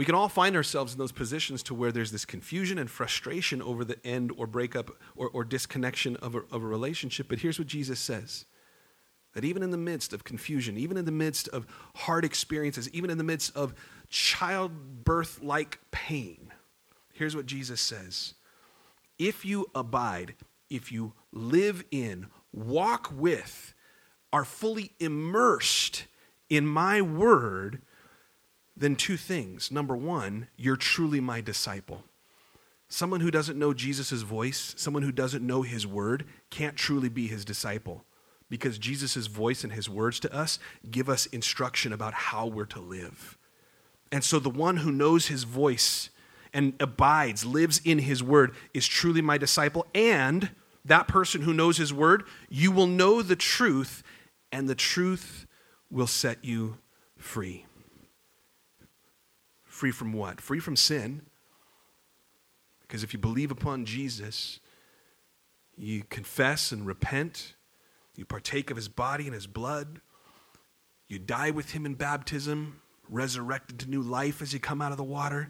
We 0.00 0.06
can 0.06 0.14
all 0.14 0.30
find 0.30 0.56
ourselves 0.56 0.94
in 0.94 0.98
those 0.98 1.12
positions 1.12 1.62
to 1.64 1.74
where 1.74 1.92
there's 1.92 2.10
this 2.10 2.24
confusion 2.24 2.78
and 2.78 2.90
frustration 2.90 3.60
over 3.60 3.84
the 3.84 3.98
end 4.02 4.32
or 4.34 4.46
breakup 4.46 4.92
or, 5.14 5.28
or 5.28 5.44
disconnection 5.44 6.16
of 6.16 6.34
a, 6.34 6.38
of 6.50 6.62
a 6.62 6.66
relationship. 6.66 7.28
But 7.28 7.40
here's 7.40 7.58
what 7.58 7.68
Jesus 7.68 8.00
says 8.00 8.46
that 9.34 9.44
even 9.44 9.62
in 9.62 9.72
the 9.72 9.76
midst 9.76 10.14
of 10.14 10.24
confusion, 10.24 10.78
even 10.78 10.96
in 10.96 11.04
the 11.04 11.12
midst 11.12 11.48
of 11.48 11.66
hard 11.96 12.24
experiences, 12.24 12.88
even 12.94 13.10
in 13.10 13.18
the 13.18 13.24
midst 13.24 13.54
of 13.54 13.74
childbirth 14.08 15.42
like 15.42 15.78
pain, 15.90 16.50
here's 17.12 17.36
what 17.36 17.44
Jesus 17.44 17.82
says 17.82 18.32
If 19.18 19.44
you 19.44 19.66
abide, 19.74 20.34
if 20.70 20.90
you 20.90 21.12
live 21.30 21.84
in, 21.90 22.28
walk 22.54 23.12
with, 23.14 23.74
are 24.32 24.46
fully 24.46 24.92
immersed 24.98 26.06
in 26.48 26.66
my 26.66 27.02
word, 27.02 27.82
then 28.80 28.96
two 28.96 29.16
things. 29.18 29.70
Number 29.70 29.94
one, 29.94 30.48
you're 30.56 30.76
truly 30.76 31.20
my 31.20 31.40
disciple. 31.40 32.02
Someone 32.88 33.20
who 33.20 33.30
doesn't 33.30 33.58
know 33.58 33.72
Jesus' 33.72 34.22
voice, 34.22 34.74
someone 34.76 35.02
who 35.02 35.12
doesn't 35.12 35.46
know 35.46 35.62
his 35.62 35.86
word, 35.86 36.24
can't 36.48 36.76
truly 36.76 37.08
be 37.08 37.28
his 37.28 37.44
disciple 37.44 38.04
because 38.48 38.78
Jesus' 38.78 39.26
voice 39.26 39.62
and 39.62 39.72
his 39.72 39.88
words 39.88 40.18
to 40.20 40.34
us 40.34 40.58
give 40.90 41.08
us 41.08 41.26
instruction 41.26 41.92
about 41.92 42.14
how 42.14 42.46
we're 42.46 42.64
to 42.64 42.80
live. 42.80 43.38
And 44.10 44.24
so 44.24 44.40
the 44.40 44.50
one 44.50 44.78
who 44.78 44.90
knows 44.90 45.28
his 45.28 45.44
voice 45.44 46.10
and 46.52 46.72
abides, 46.80 47.44
lives 47.44 47.80
in 47.84 48.00
his 48.00 48.24
word, 48.24 48.54
is 48.74 48.88
truly 48.88 49.22
my 49.22 49.38
disciple. 49.38 49.86
And 49.94 50.50
that 50.84 51.06
person 51.06 51.42
who 51.42 51.54
knows 51.54 51.76
his 51.76 51.92
word, 51.92 52.24
you 52.48 52.72
will 52.72 52.88
know 52.88 53.22
the 53.22 53.36
truth, 53.36 54.02
and 54.50 54.68
the 54.68 54.74
truth 54.74 55.46
will 55.90 56.08
set 56.08 56.44
you 56.44 56.78
free. 57.18 57.66
Free 59.80 59.92
from 59.92 60.12
what? 60.12 60.42
Free 60.42 60.60
from 60.60 60.76
sin. 60.76 61.22
Because 62.82 63.02
if 63.02 63.14
you 63.14 63.18
believe 63.18 63.50
upon 63.50 63.86
Jesus, 63.86 64.60
you 65.74 66.02
confess 66.10 66.70
and 66.70 66.86
repent, 66.86 67.54
you 68.14 68.26
partake 68.26 68.70
of 68.70 68.76
his 68.76 68.88
body 68.88 69.24
and 69.24 69.32
his 69.32 69.46
blood, 69.46 70.02
you 71.08 71.18
die 71.18 71.50
with 71.50 71.70
him 71.70 71.86
in 71.86 71.94
baptism, 71.94 72.82
resurrected 73.08 73.78
to 73.78 73.88
new 73.88 74.02
life 74.02 74.42
as 74.42 74.52
you 74.52 74.60
come 74.60 74.82
out 74.82 74.92
of 74.92 74.98
the 74.98 75.02
water. 75.02 75.48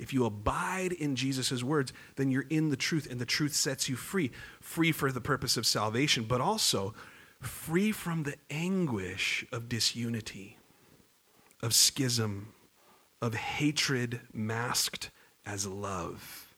If 0.00 0.12
you 0.12 0.24
abide 0.24 0.90
in 0.90 1.14
Jesus' 1.14 1.62
words, 1.62 1.92
then 2.16 2.32
you're 2.32 2.46
in 2.50 2.70
the 2.70 2.76
truth, 2.76 3.06
and 3.08 3.20
the 3.20 3.24
truth 3.24 3.54
sets 3.54 3.88
you 3.88 3.94
free. 3.94 4.32
Free 4.60 4.90
for 4.90 5.12
the 5.12 5.20
purpose 5.20 5.56
of 5.56 5.64
salvation, 5.64 6.24
but 6.24 6.40
also 6.40 6.92
free 7.40 7.92
from 7.92 8.24
the 8.24 8.34
anguish 8.50 9.46
of 9.52 9.68
disunity, 9.68 10.58
of 11.62 11.72
schism, 11.72 12.52
of 13.20 13.34
hatred 13.34 14.20
masked 14.32 15.10
as 15.44 15.66
love, 15.66 16.54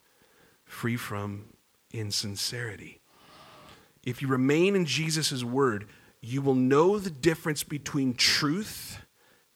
free 0.64 0.96
from 0.96 1.54
insincerity. 1.92 3.00
If 4.04 4.22
you 4.22 4.28
remain 4.28 4.74
in 4.74 4.84
Jesus' 4.84 5.44
word, 5.44 5.86
you 6.20 6.42
will 6.42 6.54
know 6.54 6.98
the 6.98 7.10
difference 7.10 7.62
between 7.62 8.14
truth 8.14 9.00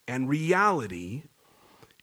and 0.07 0.29
reality 0.29 1.25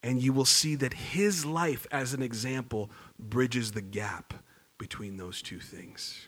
and 0.04 0.22
you 0.22 0.34
will 0.34 0.46
see 0.46 0.76
that 0.76 0.94
his 0.94 1.46
life, 1.46 1.88
as 1.90 2.14
an 2.14 2.22
example, 2.22 2.92
bridges 3.18 3.72
the 3.72 3.82
gap 3.82 4.34
between 4.78 5.16
those 5.16 5.42
two 5.42 5.60
things. 5.60 6.28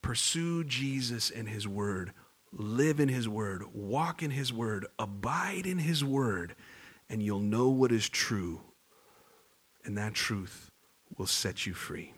Pursue 0.00 0.64
Jesus 0.64 1.30
and 1.30 1.46
his 1.46 1.68
word, 1.68 2.12
live 2.52 2.98
in 2.98 3.10
his 3.10 3.28
word, 3.28 3.64
walk 3.74 4.22
in 4.22 4.30
his 4.30 4.50
word, 4.50 4.86
abide 4.98 5.66
in 5.66 5.78
his 5.78 6.02
word, 6.02 6.56
and 7.10 7.20
you'll 7.22 7.40
know 7.40 7.68
what 7.68 7.90
is 7.90 8.08
true, 8.08 8.60
and 9.84 9.98
that 9.98 10.14
truth 10.14 10.70
will 11.18 11.26
set 11.26 11.66
you 11.66 11.74
free. 11.74 12.14